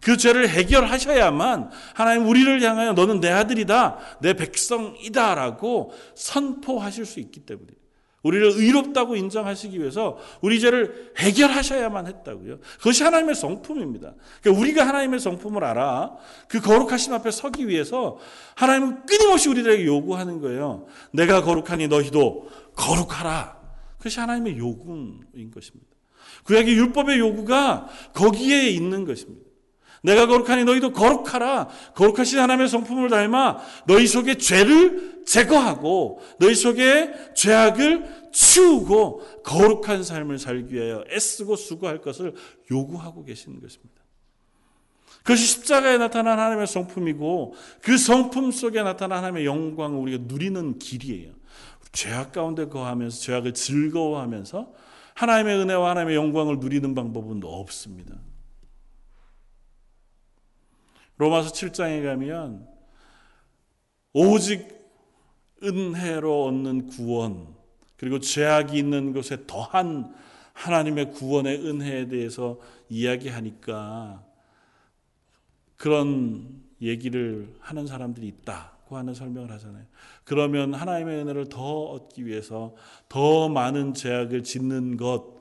[0.01, 7.85] 그 죄를 해결하셔야만 하나님 우리를 향하여 너는 내 아들이다, 내 백성이다라고 선포하실 수 있기 때문이에요.
[8.25, 12.57] 우리를 의롭다고 인정하시기 위해서 우리 죄를 해결하셔야만 했다고요.
[12.79, 14.15] 그것이 하나님의 성품입니다.
[14.41, 16.15] 그러니까 우리가 하나님의 성품을 알아
[16.47, 18.17] 그 거룩하심 앞에 서기 위해서
[18.55, 20.88] 하나님은 끊임없이 우리들에게 요구하는 거예요.
[21.11, 23.59] 내가 거룩하니 너희도 거룩하라.
[23.99, 25.85] 그것이 하나님의 요구인 것입니다.
[26.45, 29.45] 구약의 율법의 요구가 거기에 있는 것입니다.
[30.03, 31.67] 내가 거룩하니 너희도 거룩하라.
[31.95, 40.75] 거룩하신 하나님의 성품을 닮아 너희 속에 죄를 제거하고 너희 속에 죄악을 치우고 거룩한 삶을 살기
[40.75, 42.34] 위하여 애쓰고 수고할 것을
[42.69, 43.95] 요구하고 계시는 것입니다.
[45.23, 51.31] 그것이 십자가에 나타난 하나님의 성품이고 그 성품 속에 나타난 하나님의 영광을 우리가 누리는 길이에요.
[51.91, 54.71] 죄악 가운데 거하면서 죄악을 즐거워하면서
[55.15, 58.15] 하나님의 은혜와 하나님의 영광을 누리는 방법은 없습니다.
[61.17, 62.67] 로마서 7장에 가면
[64.13, 64.75] 오직
[65.63, 67.56] 은혜로 얻는 구원
[67.97, 70.13] 그리고 죄악이 있는 곳에 더한
[70.54, 74.23] 하나님의 구원의 은혜에 대해서 이야기하니까
[75.78, 79.86] 그런 얘기를 하는 사람들이 있다고 하는 설명을 하잖아요.
[80.23, 82.75] 그러면 하나님의 은혜를 더 얻기 위해서
[83.10, 85.36] 더 많은 죄악을 짓는 것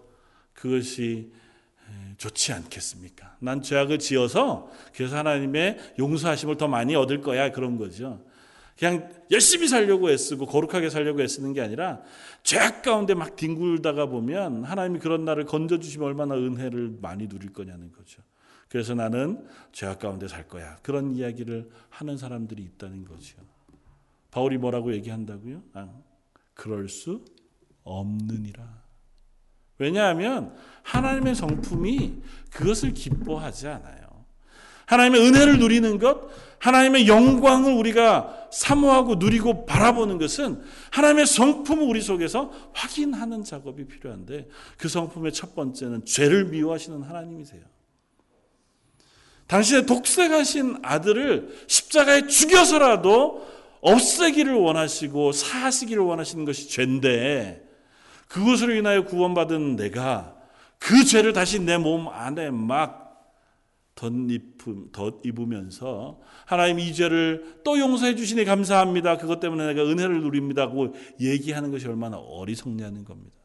[0.52, 1.32] 그것이
[2.24, 3.36] 좋지 않겠습니까?
[3.40, 8.24] 난 죄악을 지어서 그래서 하나님의 용서하심을 더 많이 얻을 거야 그런 거죠.
[8.78, 12.00] 그냥 열심히 살려고 애쓰고 거룩하게 살려고 애쓰는 게 아니라
[12.42, 17.92] 죄악 가운데 막 뒹굴다가 보면 하나님이 그런 나를 건져 주시면 얼마나 은혜를 많이 누릴 거냐는
[17.92, 18.22] 거죠.
[18.68, 20.76] 그래서 나는 죄악 가운데 살 거야.
[20.82, 23.36] 그런 이야기를 하는 사람들이 있다는 거죠.
[24.30, 25.62] 바울이 뭐라고 얘기한다고요?
[25.74, 25.88] 아,
[26.54, 27.24] 그럴 수
[27.84, 28.83] 없느니라.
[29.78, 34.04] 왜냐하면 하나님의 성품이 그것을 기뻐하지 않아요.
[34.86, 42.52] 하나님의 은혜를 누리는 것, 하나님의 영광을 우리가 사모하고 누리고 바라보는 것은 하나님의 성품을 우리 속에서
[42.72, 47.62] 확인하는 작업이 필요한데 그 성품의 첫 번째는 죄를 미워하시는 하나님이세요.
[49.46, 53.46] 당신의 독생하신 아들을 십자가에 죽여서라도
[53.82, 57.63] 없애기를 원하시고 사하시기를 원하시는 것이 죄인데
[58.28, 60.36] 그것으로 인하여 구원받은 내가
[60.78, 63.04] 그 죄를 다시 내 몸 안에 막
[64.92, 69.16] 덧입으면서 하나님 이 죄를 또 용서해 주시니 감사합니다.
[69.18, 73.36] 그것 때문에 내가 은혜를 누립니다고 얘기하는 것이 얼마나 어리석냐는 겁니다.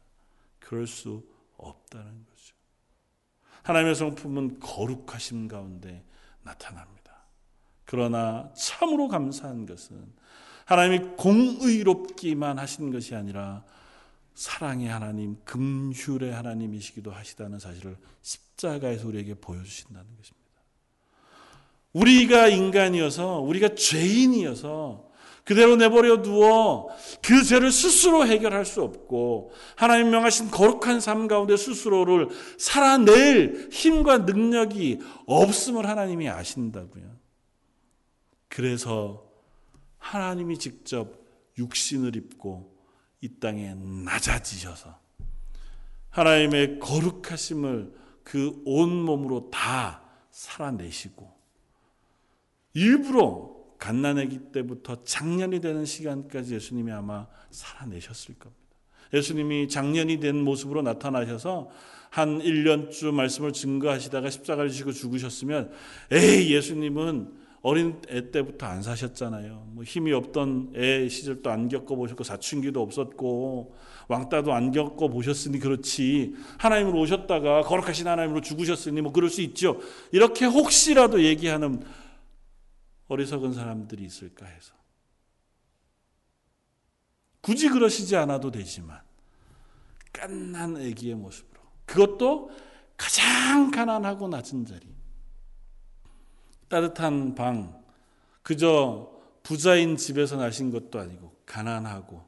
[0.58, 1.22] 그럴 수
[1.56, 2.54] 없다는 거죠.
[3.62, 6.04] 하나님의 성품은 거룩하심 가운데
[6.42, 7.00] 나타납니다.
[7.84, 9.96] 그러나 참으로 감사한 것은
[10.64, 13.64] 하나님이 공의롭기만 하신 것이 아니라
[14.34, 20.40] 사랑의 하나님, 긍휼의 하나님이시기도 하시다는 사실을 십자가에서 우리에게 보여주신다는 것입니다.
[21.92, 25.10] 우리가 인간이어서 우리가 죄인이어서
[25.44, 26.88] 그대로 내버려 두어
[27.22, 35.00] 그 죄를 스스로 해결할 수 없고 하나님 명하신 거룩한 삶 가운데 스스로를 살아낼 힘과 능력이
[35.26, 37.16] 없음을 하나님이 아신다고요.
[38.48, 39.26] 그래서
[39.98, 41.18] 하나님이 직접
[41.58, 42.79] 육신을 입고
[43.20, 44.98] 이 땅에 낮아지셔서
[46.10, 51.30] 하나님의 거룩하심을 그 온몸으로 다 살아내시고
[52.74, 58.60] 일부러 갓난아기 때부터 장년이 되는 시간까지 예수님이 아마 살아내셨을 겁니다.
[59.12, 61.70] 예수님이 장년이 된 모습으로 나타나셔서
[62.10, 65.72] 한 1년쯤 말씀을 증거하시다가 십자가를 지고 죽으셨으면
[66.10, 69.68] 에이 예수님은 어린 애 때부터 안 사셨잖아요.
[69.72, 73.76] 뭐 힘이 없던 애 시절도 안 겪어 보셨고 사춘기도 없었고
[74.08, 79.78] 왕따도 안 겪어 보셨으니 그렇지 하나님으로 오셨다가 거룩하신 하나님으로 죽으셨으니 뭐 그럴 수 있죠.
[80.10, 81.84] 이렇게 혹시라도 얘기하는
[83.08, 84.72] 어리석은 사람들이 있을까 해서
[87.42, 89.00] 굳이 그러시지 않아도 되지만
[90.12, 92.50] 깐난 애기의 모습으로 그것도
[92.96, 94.99] 가장 가난하고 낮은 자리
[96.70, 97.82] 따뜻한 방,
[98.42, 99.10] 그저
[99.42, 102.24] 부자인 집에서 나신 것도 아니고 가난하고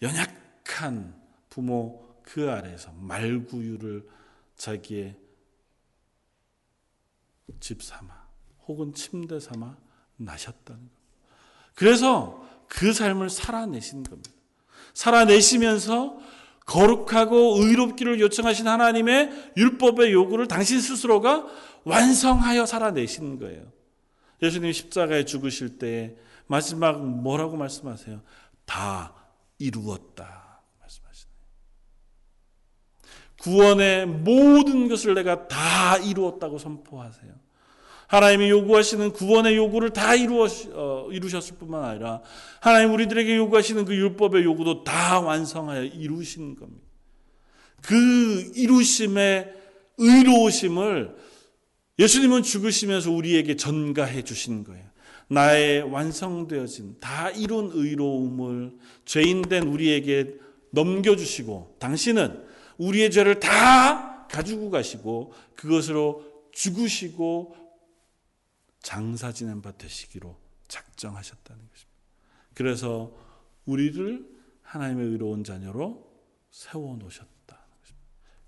[0.00, 1.20] 연약한
[1.50, 4.08] 부모 그 아래에서 말구유를
[4.56, 5.18] 자기의
[7.58, 8.24] 집 삼아
[8.66, 9.76] 혹은 침대 삼아
[10.16, 10.96] 나셨다는 겁니다.
[11.74, 14.30] 그래서 그 삶을 살아내신 겁니다.
[14.94, 16.18] 살아내시면서
[16.64, 21.46] 거룩하고 의롭기를 요청하신 하나님의 율법의 요구를 당신 스스로가
[21.84, 23.62] 완성하여 살아내신 거예요.
[24.42, 28.20] 예수님이 십자가에 죽으실 때 마지막 뭐라고 말씀하세요?
[28.64, 29.14] 다
[29.58, 30.44] 이루었다.
[33.44, 37.43] 구원의 모든 것을 내가 다 이루었다고 선포하세요.
[38.14, 42.22] 하나님이 요구하시는 구원의 요구를 다 이루어, 어, 이루셨을 뿐만 아니라
[42.60, 46.86] 하나님 우리들에게 요구하시는 그 율법의 요구도 다 완성하여 이루신 겁니다.
[47.82, 49.52] 그 이루심의
[49.98, 51.16] 의로우심을
[51.98, 54.84] 예수님은 죽으시면서 우리에게 전가해 주신 거예요.
[55.26, 60.34] 나의 완성되어진 다 이룬 의로움을 죄인된 우리에게
[60.70, 62.44] 넘겨주시고 당신은
[62.78, 66.22] 우리의 죄를 다 가지고 가시고 그것으로
[66.52, 67.63] 죽으시고
[68.84, 71.94] 장사 지낸 바 되시기로 작정하셨다는 것입니다.
[72.52, 73.16] 그래서
[73.64, 74.28] 우리를
[74.62, 76.06] 하나님의 의로운 자녀로
[76.50, 77.34] 세워 것입니다.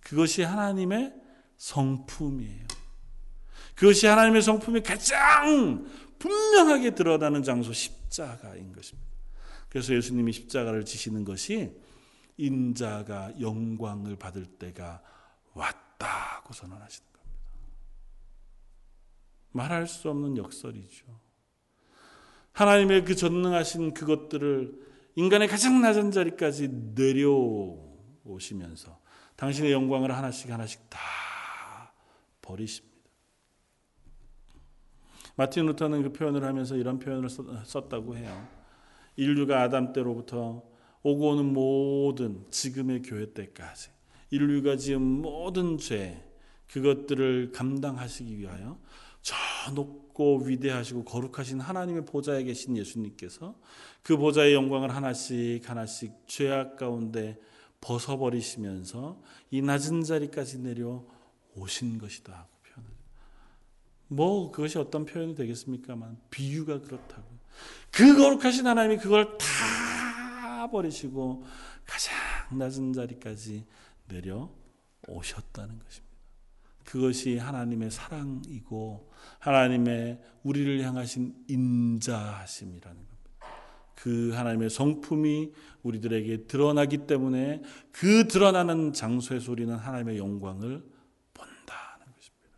[0.00, 1.14] 그것이 하나님의
[1.56, 2.66] 성품이에요.
[3.74, 5.86] 그것이 하나님의 성품이 가장
[6.18, 9.08] 분명하게 드러나는 장소 십자가인 것입니다.
[9.70, 11.74] 그래서 예수님이 십자가를 지시는 것이
[12.36, 15.02] 인자가 영광을 받을 때가
[15.54, 17.15] 왔다고 선언하시는.
[19.56, 21.06] 말할 수 없는 역설이죠.
[22.52, 28.98] 하나님의 그 전능하신 그것들을 인간의 가장 낮은 자리까지 내려오시면서
[29.36, 30.98] 당신의 영광을 하나씩 하나씩 다
[32.40, 32.96] 버리십니다.
[35.36, 38.48] 마틴 루터는 그 표현을 하면서 이런 표현을 썼다고 해요.
[39.16, 40.62] 인류가 아담 때로부터
[41.02, 43.90] 오고 오는 모든 지금의 교회 때까지
[44.30, 46.22] 인류가 지은 모든 죄
[46.68, 48.78] 그것들을 감당하시기 위하여
[49.26, 49.34] 저
[49.72, 53.58] 높고 위대하시고 거룩하신 하나님의 보좌에 계신 예수님께서
[54.04, 57.36] 그 보좌의 영광을 하나씩 하나씩 죄악 가운데
[57.80, 61.04] 벗어버리시면서 이 낮은 자리까지 내려
[61.56, 62.46] 오신 것이다.
[64.06, 67.26] 뭐 그것이 어떤 표현이 되겠습니까만 비유가 그렇다고.
[67.90, 71.44] 그 거룩하신 하나님이 그걸 다 버리시고
[71.84, 72.14] 가장
[72.56, 73.66] 낮은 자리까지
[74.06, 74.54] 내려
[75.08, 76.05] 오셨다는 것입니다.
[76.86, 83.16] 그것이 하나님의 사랑이고 하나님의 우리를 향하신 인자하심이라는 겁니다.
[83.96, 90.84] 그 하나님의 성품이 우리들에게 드러나기 때문에 그 드러나는 장소에서 우리는 하나님의 영광을
[91.34, 92.50] 본다는 것입니다.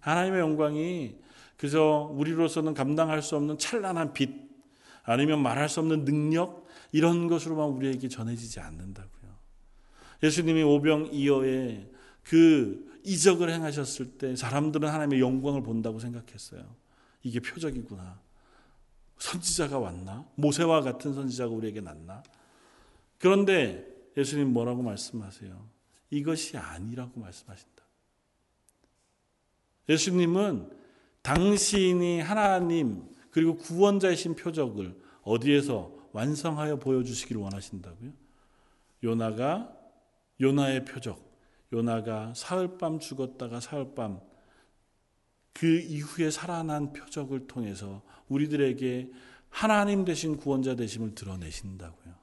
[0.00, 1.16] 하나님의 영광이
[1.56, 4.30] 그저 우리로서는 감당할 수 없는 찬란한 빛
[5.04, 9.32] 아니면 말할 수 없는 능력 이런 것으로만 우리에게 전해지지 않는다고요.
[10.22, 11.90] 예수님이 오병이어의
[12.24, 16.74] 그 이적을 행하셨을 때 사람들은 하나님의 영광을 본다고 생각했어요.
[17.22, 18.20] 이게 표적이구나.
[19.18, 20.26] 선지자가 왔나?
[20.34, 22.22] 모세와 같은 선지자가 우리에게 났나?
[23.18, 23.86] 그런데
[24.16, 25.68] 예수님 뭐라고 말씀하세요?
[26.10, 27.82] 이것이 아니라고 말씀하신다.
[29.88, 30.70] 예수님은
[31.22, 38.12] 당신이 하나님 그리고 구원자이신 표적을 어디에서 완성하여 보여주시기를 원하신다고요?
[39.04, 39.72] 요나가
[40.40, 41.31] 요나의 표적,
[41.72, 44.20] 요나가 사흘밤 죽었다가 사흘밤
[45.52, 49.10] 그 이후에 살아난 표적을 통해서 우리들에게
[49.48, 52.14] 하나님 되신 구원자 되심을 드러내신다고요.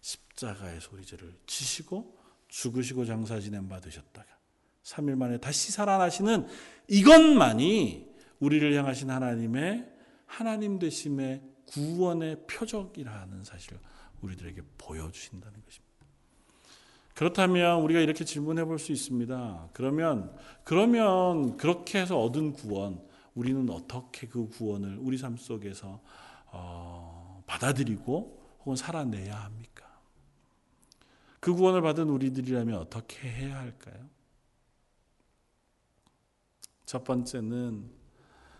[0.00, 4.26] 십자가의 소리제를 치시고 죽으시고 장사 지낸 바 되셨다가
[4.84, 6.46] 3일 만에 다시 살아나시는
[6.88, 8.08] 이것만이
[8.40, 9.86] 우리를 향하신 하나님의
[10.26, 13.78] 하나님 되심의 구원의 표적이라는 사실을
[14.20, 15.87] 우리들에게 보여주신다는 것입니다.
[17.18, 19.70] 그렇다면 우리가 이렇게 질문해 볼 수 있습니다.
[19.72, 23.02] 그러면 그러면 그렇게 해서 얻은 구원
[23.34, 26.00] 우리는 어떻게 그 구원을 우리 삶 속에서
[26.46, 29.88] 어, 받아들이고 혹은 살아내야 합니까?
[31.40, 34.08] 그 구원을 받은 우리들이라면 어떻게 해야 할까요?
[36.86, 37.90] 첫 번째는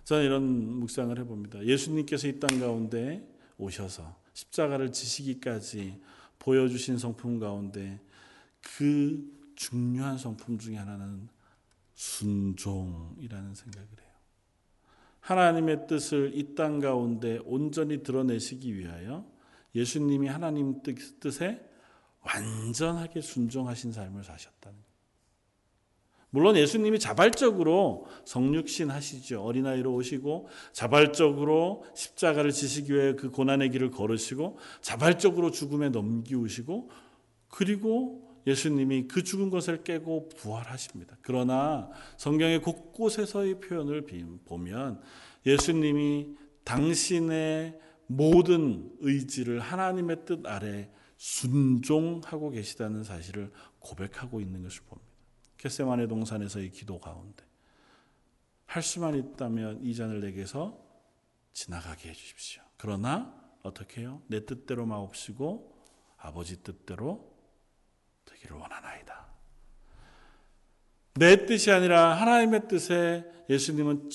[0.03, 0.43] 저는 이런
[0.81, 1.65] 묵상을 해봅니다.
[1.65, 3.25] 예수님께서 이 땅 가운데
[3.57, 6.01] 오셔서 십자가를 지시기까지
[6.41, 8.01] 보여주신 성품 가운데
[8.63, 9.25] 그
[9.57, 11.29] 중요한 성품 중에 하나는
[11.95, 14.09] 순종이라는 생각을 해요.
[15.21, 19.27] 하나님의 뜻을 이 땅 가운데 온전히 드러내시기 위하여
[19.75, 20.81] 예수님이 하나님
[21.21, 21.61] 뜻에
[22.21, 24.79] 완전하게 순종하신 삶을 사셨다는.
[26.31, 29.43] 물론 예수님이 자발적으로 성육신 하시죠.
[29.43, 36.91] 어린아이로 오시고 자발적으로 십자가를 지시기 위해 그 고난의 길을 걸으시고 자발적으로 죽음에 넘기우시고
[37.49, 41.19] 그리고 예수님이 그 죽은 것을 깨고 부활하십니다.
[41.21, 44.07] 그러나 성경의 곳곳에서의 표현을
[44.47, 45.03] 보면
[45.45, 46.35] 예수님이
[46.65, 55.13] 당신의 모든 의지를 하나님의 뜻 아래 순종하고 계시다는 사실을 고백하고 있는 것을 봅니다.
[55.59, 57.45] 겟세만의 동산에서의 기도 가운데
[58.65, 60.79] 할 수만 있다면 이 잔을 내게서
[61.53, 62.63] 지나가게 해주십시오.
[62.79, 64.23] 그러나 어떻게 해요?
[64.29, 65.77] 내 뜻대로 마옵시고
[66.17, 67.38] 아버지 뜻대로
[68.39, 69.27] 되기를 원하나이다.
[71.15, 74.11] 내 뜻이 아니라 하나님의 뜻에 예수님은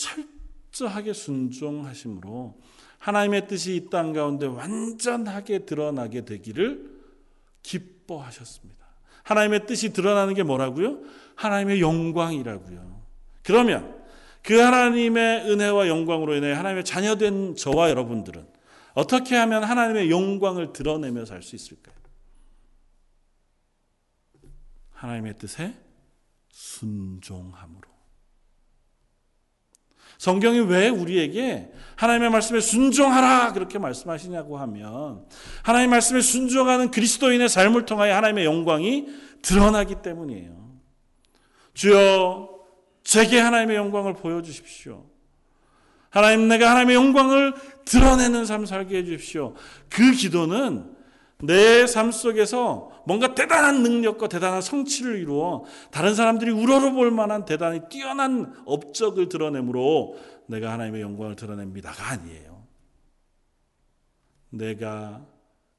[0.71, 2.59] 철저하게 순종하심으로
[2.99, 6.89] 하나님의 뜻이 이 땅 가운데 완전하게 드러나게 되기를
[7.61, 8.83] 기뻐하셨습니다.
[9.23, 10.99] 하나님의 뜻이 드러나는 게 뭐라고요?
[11.35, 13.01] 하나님의 영광이라고요.
[13.43, 14.01] 그러면
[14.41, 18.45] 그 하나님의 은혜와 영광으로 인해 하나님의 자녀된 저와 여러분들은
[18.93, 21.95] 어떻게 하면 하나님의 영광을 드러내며 살 수 있을까요?
[25.03, 25.73] 하나님의 뜻에
[26.49, 27.91] 순종함으로.
[30.17, 35.25] 성경이 왜 우리에게 하나님의 말씀에 순종하라 그렇게 말씀하시냐고 하면
[35.63, 39.07] 하나님의 말씀에 순종하는 그리스도인의 삶을 통하여 하나님의 영광이
[39.41, 40.71] 드러나기 때문이에요.
[41.73, 42.49] 주여
[43.03, 45.05] 제게 하나님의 영광을 보여주십시오.
[46.11, 49.55] 하나님 내가 하나님의 영광을 드러내는 삶 살게 해주십시오.
[49.89, 50.92] 그 기도는
[51.43, 58.53] 내 삶 속에서 뭔가 대단한 능력과 대단한 성취를 이루어 다른 사람들이 우러러볼 만한 대단히 뛰어난
[58.65, 60.17] 업적을 드러내므로
[60.47, 62.65] 내가 하나님의 영광을 드러냅니다가 아니에요.
[64.51, 65.25] 내가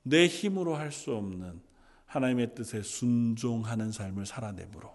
[0.02, 1.62] 내 힘으로 할 수 없는
[2.06, 4.92] 하나님의 뜻에 순종하는 삶을 살아내므로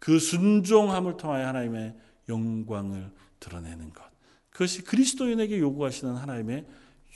[0.00, 1.94] 그 순종함을 통하여 하나님의
[2.28, 4.02] 영광을 드러내는 것.
[4.50, 6.66] 그것이 그리스도인에게 요구하시는 하나님의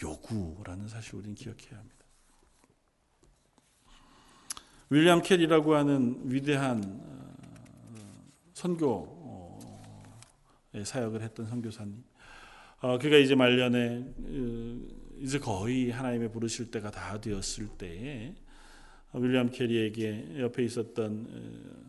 [0.03, 1.96] 요구라는 사실을 우리는 기억해야 합니다.
[4.89, 7.34] 윌리엄 캐리라고 하는 위대한 어,
[8.53, 9.59] 선교
[10.84, 12.05] 사역을 했던 선교사님.
[12.82, 14.80] 어, 그가 이제 말년에 어,
[15.18, 18.34] 이제 거의 하나님의 부르실 때가 다 되었을 때에
[19.12, 21.87] 윌리엄 캐리에게 옆에 있었던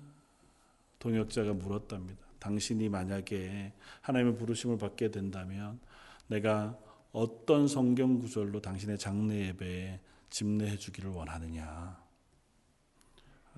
[0.98, 2.26] 동역자가 물었답니다.
[2.40, 5.80] 당신이 만약에 하나님의 부르심을 받게 된다면
[6.28, 6.76] 내가
[7.12, 12.07] 어떤 성경 구절로 당신의 장례 예배에 집례해 주기를 원하느냐.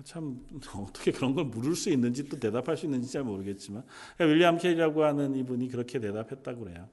[0.04, 0.44] 참
[0.76, 3.84] 어떻게 그런 걸 물을 수 있는지 또 대답할 수 있는지 잘 모르겠지만
[4.16, 6.88] 그러니까 윌리엄 케이라고 하는 이분이 그렇게 대답했다고 그래요.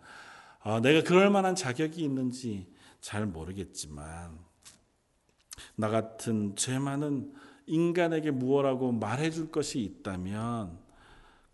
[0.62, 2.68] 아, 내가 그럴 만한 자격이 있는지
[3.00, 4.38] 잘 모르겠지만
[5.76, 7.34] 나 같은 죄 많은
[7.68, 10.78] 인간에게 무엇라고 말해줄 것이 있다면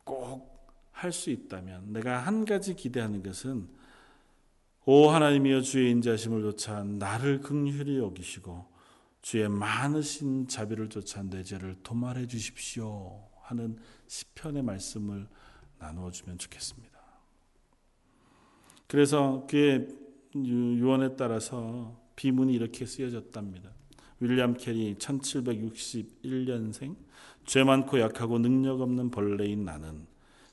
[0.04, 0.54] 꼭
[0.94, 3.68] 할 수 있다면 내가 한 가지 기대하는 것은
[4.86, 8.66] 오 하나님이여 주의 인자심을 쫓아 나를 극률히 여기시고
[9.24, 15.28] 주의 많으신 자비를 쫓아 내 죄를 도말해 주십시오 하는 시편의 말씀을
[15.80, 17.00] 나누어 주면 좋겠습니다.
[18.86, 19.88] 그래서 그의
[20.36, 23.72] 유언에 따라서 비문이 이렇게 쓰여졌답니다.
[24.20, 26.98] 윌리엄 캐리 1761년생
[27.46, 30.06] 죄 많고 약하고 능력 없는 벌레인 나는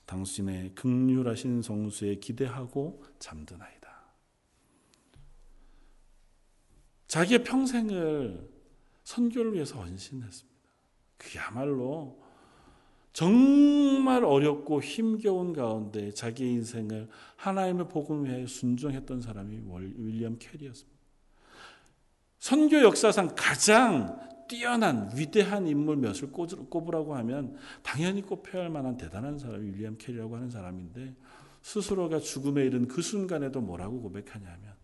[0.07, 3.81] 당신의 긍휼하신 성수에 기대하고 잠드나이다.
[7.09, 8.50] 자기의 평생을
[9.11, 10.61] 선교를 위해서 헌신했습니다.
[11.17, 12.23] 그야말로
[13.13, 19.63] 정말 어렵고 힘겨운 가운데 자기 인생을 하나님의 복음 위해 순종했던 사람이
[19.97, 21.01] 윌리엄 캐리였습니다.
[22.39, 29.73] 선교 역사상 가장 뛰어난 위대한 인물 몇을 꼽으라고 하면 당연히 꼽혀야 할 만한 대단한 사람이
[29.73, 31.15] 윌리엄 캐리라고 하는 사람인데
[31.63, 34.75] 스스로가 죽음에 이른 그 순간에도 뭐라고 고백하냐면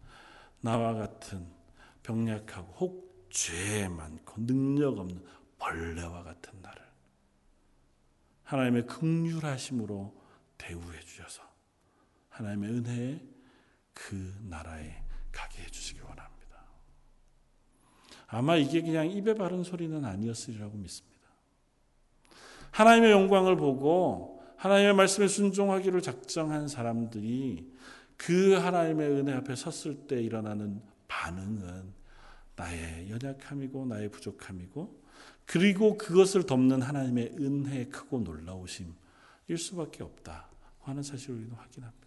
[0.60, 1.46] 나와 같은
[2.02, 5.22] 병약하고 혹 죄 많고 능력 없는
[5.58, 6.82] 벌레와 같은 나를
[8.44, 10.14] 하나님의 극률하심으로
[10.58, 11.42] 대우해 주셔서
[12.30, 13.20] 하나님의 은혜에
[13.92, 15.02] 그 나라에
[15.32, 16.26] 가게 해 주시기 원합니다.
[18.28, 21.16] 아마 이게 그냥 입에 바른 소리는 아니었으리라고 믿습니다.
[22.70, 27.72] 하나님의 영광을 보고 하나님의 말씀에 순종하기를 작정한 사람들이
[28.16, 31.95] 그 하나님의 은혜 앞에 섰을 때 일어나는 반응은
[32.56, 35.06] 나의 연약함이고 나의 부족함이고
[35.44, 38.94] 그리고 그것을 덮는 하나님의 은혜의 크고 놀라우심일
[39.56, 40.48] 수밖에 없다
[40.82, 42.06] 하는 사실을 우리는 확인합니다.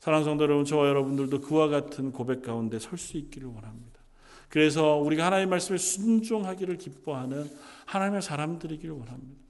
[0.00, 4.00] 사랑하는 성도 여러분, 저와 여러분들도 그와 같은 고백 가운데 설 수 있기를 원합니다.
[4.48, 7.48] 그래서 우리가 하나님의 말씀에 순종하기를 기뻐하는
[7.84, 9.40] 하나님의 사람들이기를 원합니다.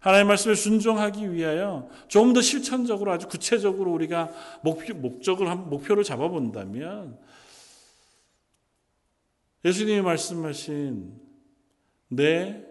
[0.00, 4.30] 하나님의 말씀에 순종하기 위하여 좀더 실천적으로 아주 구체적으로 우리가
[4.62, 7.18] 목표, 목적을, 목표를 잡아본다면
[9.64, 11.20] 예수님이 말씀하신
[12.08, 12.66] 내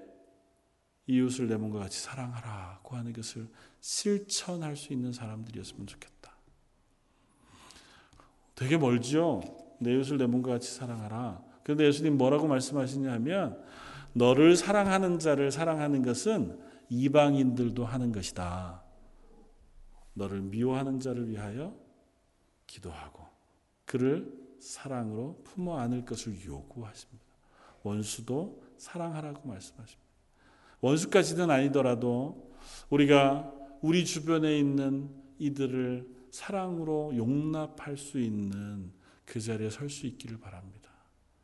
[1.07, 3.47] 이웃을 내 몸과 같이 사랑하라고 하는 것을
[3.79, 6.35] 실천할 수 있는 사람들이었으면 좋겠다.
[8.55, 9.41] 되게 멀지요?
[9.79, 11.41] 내 이웃을 내 몸과 같이 사랑하라.
[11.63, 13.63] 그런데 예수님 뭐라고 말씀하시냐면
[14.13, 16.59] 너를 사랑하는 자를 사랑하는 것은
[16.89, 18.83] 이방인들도 하는 것이다.
[20.13, 21.75] 너를 미워하는 자를 위하여
[22.67, 23.25] 기도하고
[23.85, 27.25] 그를 사랑으로 품어 안을 것을 요구하십니다.
[27.83, 30.09] 원수도 사랑하라고 말씀하십니다.
[30.81, 32.51] 원수까지는 아니더라도
[32.89, 38.91] 우리가 우리 주변에 있는 이들을 사랑으로 용납할 수 있는
[39.25, 40.89] 그 자리에 설 수 있기를 바랍니다.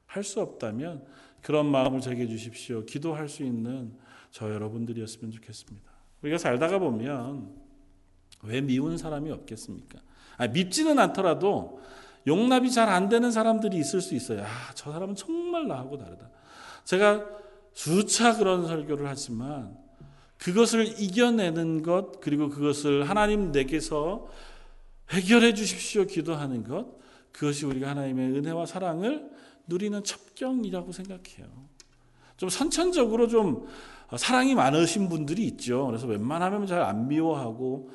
[0.06, 1.06] 할 수 없다면
[1.42, 2.86] 그런 마음을 제게 주십시오.
[2.86, 3.98] 기도할 수 있는
[4.32, 5.92] 저 여러분들이었으면 좋겠습니다.
[6.22, 7.54] 우리가 살다가 보면
[8.44, 10.00] 왜 미운 사람이 없겠습니까?
[10.38, 11.82] 아니, 밉지는 않더라도
[12.28, 14.44] 용납이 잘 안 되는 사람들이 있을 수 있어요.
[14.44, 16.30] 아, 저 사람은 정말 나하고 다르다.
[16.84, 17.24] 제가
[17.74, 19.78] 수차 그런 설교를 하지만
[20.38, 24.28] 그것을 이겨내는 것 그리고 그것을 하나님 내게서
[25.12, 26.98] 해결해 주십시오 기도하는 것
[27.32, 29.30] 그것이 우리가 하나님의 은혜와 사랑을
[29.68, 31.48] 누리는 첩경이라고 생각해요.
[32.38, 33.68] 좀 선천적으로 좀
[34.18, 35.88] 사랑이 많으신 분들이 있죠.
[35.88, 37.90] 그래서 웬만하면 잘 안 미워하고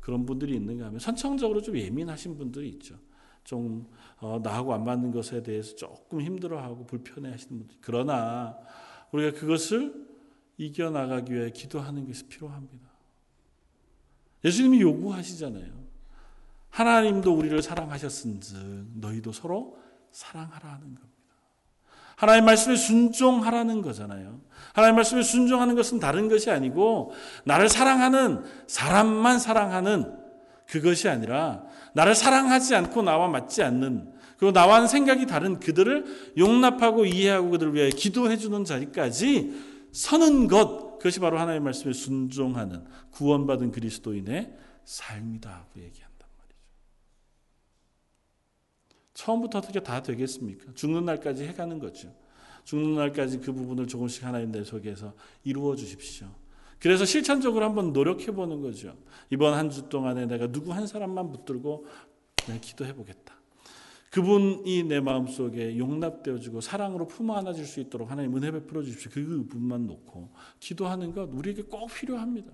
[0.00, 2.96] 그런 분들이 있는가 하면 선천적으로 좀 예민하신 분들이 있죠.
[3.44, 3.86] 좀
[4.18, 7.76] 어, 나하고 안 맞는 것에 대해서 조금 힘들어하고 불편해하시는 분들.
[7.80, 8.58] 그러나
[9.12, 10.06] 우리가 그것을
[10.56, 12.88] 이겨 나가기 위해 기도하는 것이 필요합니다.
[14.44, 15.84] 예수님이 요구하시잖아요.
[16.70, 18.58] 하나님도 우리를 사랑하셨은즉
[18.94, 19.78] 너희도 서로
[20.10, 21.14] 사랑하라는 겁니다.
[22.16, 24.40] 하나님 말씀에 순종하라는 거잖아요.
[24.72, 27.12] 하나님 말씀에 순종하는 것은 다른 것이 아니고
[27.44, 30.23] 나를 사랑하는 사람만 사랑하는
[30.66, 37.50] 그것이 아니라 나를 사랑하지 않고 나와 맞지 않는 그리고 나와는 생각이 다른 그들을 용납하고 이해하고
[37.50, 39.52] 그들을 위해 기도해 주는 자리까지
[39.92, 44.54] 서는 것 그것이 바로 하나님 말씀에 순종하는 구원받은 그리스도인의
[44.84, 46.58] 삶이다고 얘기한단 말이죠.
[49.14, 50.72] 처음부터 어떻게 다 되겠습니까?
[50.74, 52.12] 죽는 날까지 해가는 거죠.
[52.64, 56.28] 죽는 날까지 그 부분을 조금씩 하나님 내 속에서 이루어 주십시오.
[56.80, 58.96] 그래서 실천적으로 한번 노력해 보는 거죠.
[59.30, 61.86] 이번 한 주 동안에 내가 누구 한 사람만 붙들고
[62.46, 63.34] 내가 기도해 보겠다.
[64.10, 69.10] 그분이 내 마음속에 용납되어지고 사랑으로 품어 안아질 수 있도록 하나님 은혜 베풀어 주십시오.
[69.12, 72.52] 그 부분만 놓고 기도하는 것 우리에게 꼭 필요합니다.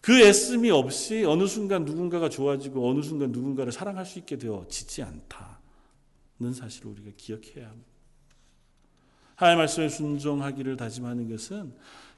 [0.00, 6.52] 그 애씀이 없이 어느 순간 누군가가 좋아지고 어느 순간 누군가를 사랑할 수 있게 되어지지 않다는
[6.52, 7.92] 사실을 우리가 기억해야 합니다.
[9.36, 11.72] 하나님 말씀에 순종하기를 다짐하는 것은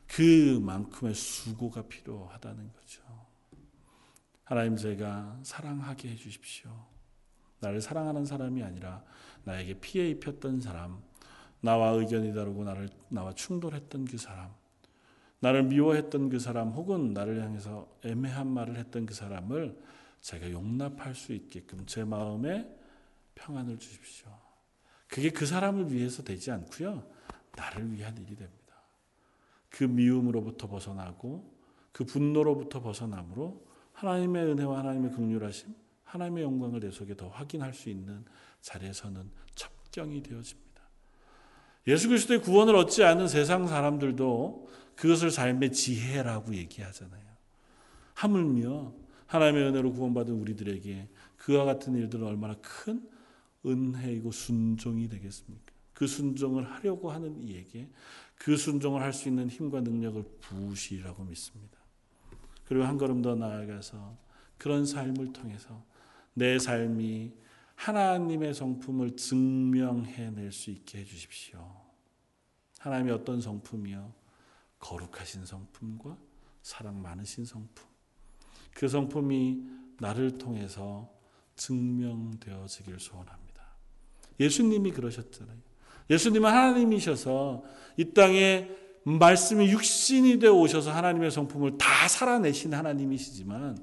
[0.08, 3.02] 그만큼의 수고가 필요하다는 거죠.
[4.44, 6.70] 하나님 제가 사랑하게 해 주십시오.
[7.60, 9.02] 나를 사랑하는 사람이 아니라
[9.44, 11.02] 나에게 피해 입혔던 사람,
[11.60, 14.52] 나와 의견이 다르고 나를 나와 충돌했던 그 사람,
[15.40, 19.78] 나를 미워했던 그 사람 혹은 나를 향해서 애매한 말을 했던 그 사람을
[20.20, 22.66] 제가 용납할 수 있게끔 제 마음에
[23.34, 24.28] 평안을 주십시오.
[25.06, 27.06] 그게 그 사람을 위해서 되지 않고요.
[27.56, 28.63] 나를 위한 일이 됩니다.
[29.74, 31.52] 그 미움으로부터 벗어나고
[31.90, 38.24] 그 분노로부터 벗어남으로 하나님의 은혜와 하나님의 극률하심, 하나님의 영광을 내 속에 더 확인할 수 있는
[38.60, 40.80] 자리에서는 첩경이 되어집니다.
[41.88, 47.24] 예수 그리스도의 구원을 얻지 않은 세상 사람들도 그것을 삶의 지혜라고 얘기하잖아요.
[48.14, 48.92] 하물며
[49.26, 53.08] 하나님의 은혜로 구원받은 우리들에게 그와 같은 일들은 얼마나 큰
[53.66, 55.74] 은혜이고 순종이 되겠습니까?
[55.94, 57.88] 그 순종을 하려고 하는 이에게
[58.36, 61.78] 그 순종을 할 수 있는 힘과 능력을 부으시라고 믿습니다.
[62.66, 64.16] 그리고 한 걸음 더 나아가서
[64.58, 65.84] 그런 삶을 통해서
[66.34, 67.32] 내 삶이
[67.76, 71.84] 하나님의 성품을 증명해낼 수 있게 해주십시오.
[72.78, 74.12] 하나님이 어떤 성품이요?
[74.78, 76.16] 거룩하신 성품과
[76.62, 77.86] 사랑 많으신 성품.
[78.74, 79.62] 그 성품이
[80.00, 81.10] 나를 통해서
[81.56, 83.64] 증명되어지길 소원합니다.
[84.40, 85.58] 예수님이 그러셨잖아요.
[86.10, 87.62] 예수님은 하나님이셔서
[87.96, 88.68] 이 땅에
[89.04, 93.78] 말씀이 육신이 되어 오셔서 하나님의 성품을 다 살아내신 하나님이시지만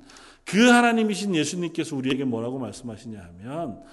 [0.45, 3.83] 그 하나님이신 예수님께서 우리에게 뭐라고 말씀하시냐 하면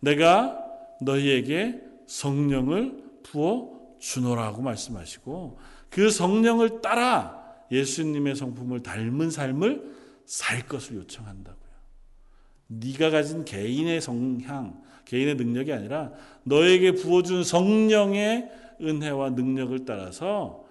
[0.00, 0.58] 내가
[1.00, 5.58] 너희에게 성령을 부어 주노라고 말씀하시고
[5.90, 11.56] 그 성령을 따라 예수님의 성품을 닮은 삶을 살 것을 요청한다고요.
[12.68, 16.12] 네가 가진 개인의 성향, 개인의 능력이 아니라
[16.44, 18.50] 너에게 부어준 성령의
[18.80, 20.66] 은혜와 능력을 따라서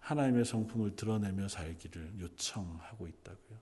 [0.00, 3.58] 하나님의 성품을 드러내며 살기를 요청하고 있다고요.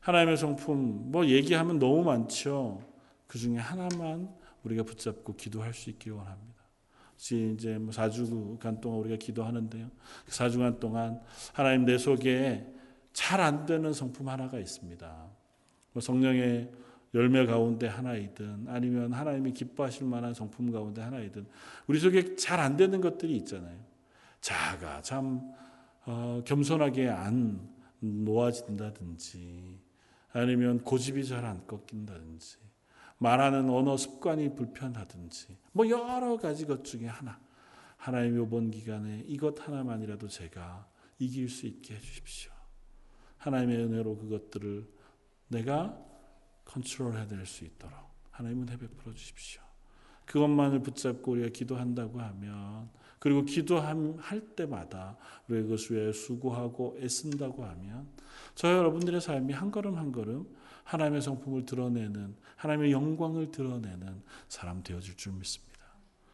[0.00, 2.82] 하나님의 성품 뭐 얘기하면 너무 많죠.
[3.26, 6.52] 그 중에 하나만 우리가 붙잡고 기도할 수 있기를 원합니다.
[7.16, 9.90] 이제 뭐 4주간 동안 우리가 기도하는데요.
[10.28, 11.20] 4주간 그 동안
[11.52, 12.66] 하나님 내 속에
[13.12, 15.30] 잘 안 되는 성품 하나가 있습니다.
[15.92, 16.70] 뭐 성령의
[17.14, 21.46] 열매 가운데 하나이든 아니면 하나님이 기뻐하실 만한 성품 가운데 하나이든
[21.86, 23.78] 우리 속에 잘 안 되는 것들이 있잖아요.
[24.40, 25.52] 자가 참
[26.04, 27.68] 어, 겸손하게 안
[28.00, 29.78] 놓아진다든지
[30.32, 32.56] 아니면 고집이 잘 안 꺾인다든지
[33.18, 37.38] 말하는 언어 습관이 불편하든지 뭐 여러 가지 것 중에 하나
[37.96, 40.88] 하나님 이번 기간에 이것 하나만이라도 제가
[41.20, 42.50] 이길 수 있게 해주십시오.
[43.38, 44.88] 하나님의 은혜로 그것들을
[45.48, 45.96] 내가
[46.72, 47.94] 컨트롤 해낼 수 있도록
[48.30, 49.60] 하나님은 베풀어 주십시오.
[50.24, 55.16] 그것만을 붙잡고 우리가 기도한다고 하면 그리고 기도할 때마다
[55.48, 58.08] 우리가 그것을 위해 수고하고 애쓴다고 하면
[58.54, 60.46] 저 여러분들의 삶이 한 걸음 한 걸음
[60.84, 65.72] 하나님의 성품을 드러내는 하나님의 영광을 드러내는 사람 되어질 줄 믿습니다.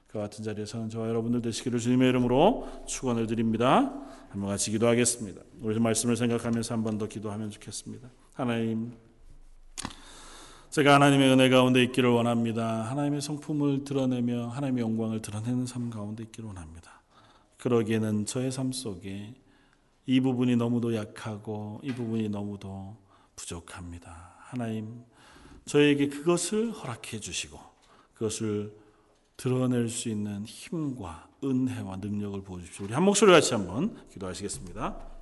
[0.06, 3.92] 그 같은 자리에서는 저와 여러분들 되시기를 주님의 이름으로 축원을 드립니다.
[4.30, 5.42] 한번 같이 기도하겠습니다.
[5.60, 8.08] 우리 말씀을 생각하면서 한 번 더 기도하면 좋겠습니다.
[8.34, 8.92] 하나님
[10.70, 12.82] 제가 하나님의 은혜 가운데 있기를 원합니다.
[12.90, 17.00] 하나님의 성품을 드러내며 하나님의 영광을 드러내는 삶 가운데 있기를 원합니다.
[17.56, 19.34] 그러기에는 저의 삶 속에
[20.04, 22.96] 이 부분이 너무도 약하고 이 부분이 너무도
[23.34, 24.34] 부족합니다.
[24.40, 25.04] 하나님,
[25.64, 27.58] 저에게 그것을 허락해 주시고
[28.14, 28.76] 그것을
[29.38, 32.84] 드러낼 수 있는 힘과 은혜와 능력을 보여주십시오.
[32.84, 35.18] 우리 한 목소리 같이 한번 기도하시겠습니다.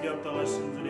[0.00, 0.89] 쓰기 합당하신 주님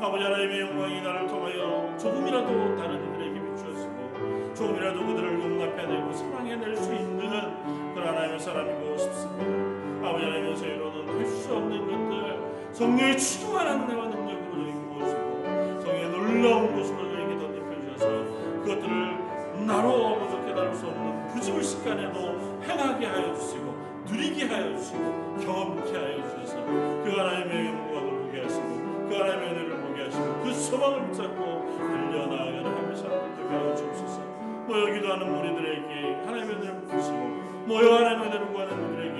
[0.00, 7.18] 아버지 하나님의 영광이 나를 통하여 조금이라도 다른 이들에게 비추어지고 조금이라도 그들을 용납해내고 사랑해낼 수 있는
[7.94, 10.08] 그런 하나님의 사람이고 싶습니다.
[10.08, 11.80] 아버지 하나님의 저희로는 할 수 없는
[12.10, 20.54] 것들 성령의 충만한 은혜와 능력으로 저희 부어주시고 성령의 놀라운 모습으로 저희에게 덧입혀주셔서 그것들을 나로 부족해
[20.54, 23.74] 다룰 수 없는 부집을 시간에도 행하게 하여 주시고
[24.06, 28.66] 누리게 하여 주시고 경험케 하여 주셔서 그 하나님의 영광을 보게 하시고
[29.08, 29.75] 그 하나님의 은혜를
[30.42, 34.20] 그 소망을 붙잡고 달려나가는 하나님의 사람들 되게 하여 주옵소서.
[34.66, 37.18] 모여 기도하는 우리들에게 하나님의 은혜를 부으시고
[37.66, 39.16] 모여 하나님의 은혜를 구하는 우리들에게